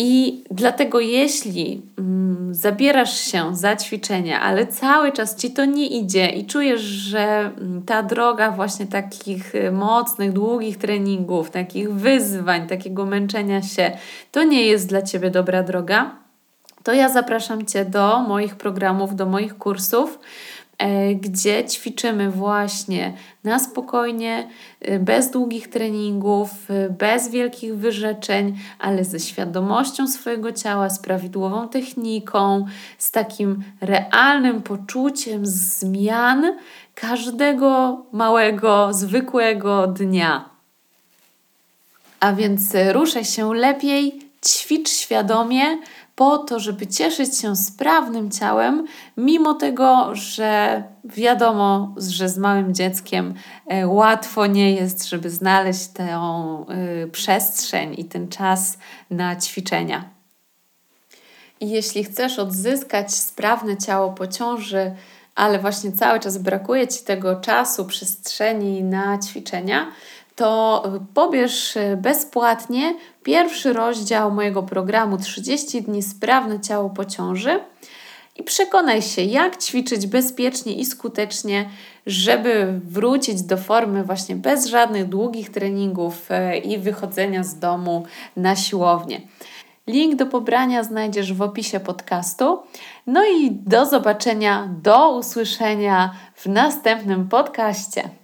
I 0.01 0.45
dlatego, 0.51 1.01
jeśli 1.01 1.83
mm, 1.99 2.55
zabierasz 2.55 3.21
się 3.21 3.57
za 3.57 3.77
ćwiczenia, 3.77 4.41
ale 4.41 4.67
cały 4.67 5.13
czas 5.13 5.37
ci 5.37 5.51
to 5.51 5.65
nie 5.65 5.87
idzie 5.87 6.27
i 6.27 6.47
czujesz, 6.47 6.81
że 6.81 7.19
mm, 7.21 7.83
ta 7.83 8.03
droga 8.03 8.51
właśnie 8.51 8.87
takich 8.87 9.55
y, 9.55 9.73
mocnych, 9.73 10.33
długich 10.33 10.79
treningów, 10.79 11.51
takich 11.51 11.93
wyzwań, 11.93 12.67
takiego 12.67 13.07
męczenia 13.07 13.63
się, 13.63 13.93
to 14.33 14.45
nie 14.45 14.67
jest 14.67 14.89
dla 14.89 15.03
ciebie 15.03 15.31
dobra 15.31 15.63
droga, 15.63 16.17
to 16.83 16.93
ja 16.93 17.09
zapraszam 17.09 17.67
cię 17.67 17.85
do 17.85 18.19
moich 18.19 18.57
programów, 18.57 19.17
do 19.17 19.27
moich 19.27 19.59
kursów 19.59 20.19
gdzie 21.15 21.65
ćwiczymy 21.65 22.31
właśnie 22.31 23.13
na 23.45 23.59
spokojnie, 23.59 24.49
e, 24.81 24.99
bez 24.99 25.31
długich 25.31 25.69
treningów, 25.69 26.51
e, 26.71 26.91
bez 26.91 27.29
wielkich 27.29 27.77
wyrzeczeń, 27.77 28.59
ale 28.79 29.05
ze 29.05 29.21
świadomością 29.21 30.09
swojego 30.09 30.53
ciała, 30.53 30.91
z 30.91 30.99
prawidłową 30.99 31.69
techniką, 31.69 32.67
z 32.99 33.11
takim 33.11 33.63
realnym 33.81 34.63
poczuciem 34.63 35.47
zmian 35.47 36.57
każdego 36.95 38.03
małego, 38.13 38.93
zwykłego 38.93 39.87
dnia. 39.87 40.49
A 42.21 42.33
więc 42.33 42.61
ruszaj 42.93 43.25
się 43.25 43.55
lepiej, 43.55 44.21
ćwicz 44.47 44.89
świadomie, 44.89 45.79
po 46.19 46.39
to, 46.39 46.61
żeby 46.61 46.87
cieszyć 46.87 47.39
się 47.39 47.57
sprawnym 47.57 48.31
ciałem, 48.31 48.87
mimo 49.17 49.55
tego, 49.55 50.15
że 50.15 50.83
wiadomo, 51.05 51.95
że 51.97 52.29
z 52.29 52.39
małym 52.39 52.75
dzieckiem 52.75 53.35
e, 53.67 53.87
łatwo 53.87 54.47
nie 54.47 54.75
jest, 54.75 55.09
żeby 55.09 55.31
znaleźć 55.31 55.87
tę 55.87 56.21
y, 57.05 57.09
przestrzeń 57.11 57.95
i 57.99 58.05
ten 58.05 58.29
czas 58.29 58.79
na 59.11 59.37
ćwiczenia. 59.37 60.05
I 61.61 61.71
jeśli 61.71 62.05
chcesz 62.05 62.39
odzyskać 62.39 63.15
sprawne 63.15 63.77
ciało 63.77 64.13
po 64.13 64.27
ciąży, 64.27 64.93
ale 65.35 65.59
właśnie 65.59 65.93
cały 65.93 66.21
czas 66.21 66.39
brakuje 66.39 66.89
Ci 66.89 67.05
tego 67.05 67.37
czasu, 67.37 67.85
przestrzeni 67.85 68.83
na 68.83 69.19
ćwiczenia, 69.19 69.93
to 70.39 70.83
pobierz 71.15 71.77
e, 71.77 71.97
bezpłatnie 71.97 72.95
pierwszy 73.23 73.73
rozdział 73.73 74.31
mojego 74.31 74.63
programu 74.63 75.19
30 75.19 75.83
dni 75.83 76.03
sprawne 76.03 76.61
ciało 76.61 76.91
po 76.91 77.05
ciąży 77.05 77.61
i 78.37 78.43
przekonaj 78.43 79.03
się, 79.03 79.23
jak 79.23 79.57
ćwiczyć 79.57 80.07
bezpiecznie 80.07 80.73
i 80.73 80.85
skutecznie, 80.87 81.69
żeby 82.07 82.81
wrócić 82.85 83.43
do 83.43 83.57
formy 83.57 84.05
właśnie 84.05 84.37
bez 84.37 84.67
żadnych 84.67 85.09
długich 85.09 85.51
treningów 85.51 86.31
e, 86.31 86.59
i 86.59 86.79
wychodzenia 86.79 87.45
z 87.45 87.59
domu 87.59 88.07
na 88.37 88.57
siłownię. 88.57 89.21
Link 89.87 90.15
do 90.15 90.27
pobrania 90.27 90.83
znajdziesz 90.83 91.33
w 91.33 91.43
opisie 91.43 91.81
podcastu. 91.81 92.63
No 93.07 93.25
i 93.27 93.51
do 93.51 93.87
zobaczenia, 93.87 94.69
do 94.83 95.17
usłyszenia 95.17 96.15
w 96.35 96.47
następnym 96.47 97.29
podcaście. 97.29 98.18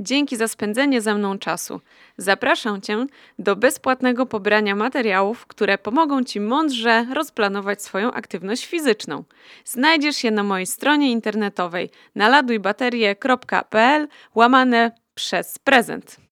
Dzięki 0.00 0.36
za 0.36 0.48
spędzenie 0.48 1.00
ze 1.00 1.14
mną 1.14 1.38
czasu. 1.38 1.80
Zapraszam 2.16 2.80
Cię 2.80 3.06
do 3.38 3.56
bezpłatnego 3.56 4.26
pobrania 4.26 4.74
materiałów, 4.74 5.46
które 5.46 5.78
pomogą 5.78 6.24
Ci 6.24 6.40
mądrze 6.40 7.06
rozplanować 7.14 7.82
swoją 7.82 8.12
aktywność 8.12 8.66
fizyczną. 8.66 9.24
Znajdziesz 9.64 10.24
je 10.24 10.30
na 10.30 10.42
mojej 10.42 10.66
stronie 10.66 11.12
internetowej 11.12 11.90
naladujbaterie.pl 12.14 14.08
łamane 14.34 14.92
przez 15.14 15.58
prezent. 15.58 16.25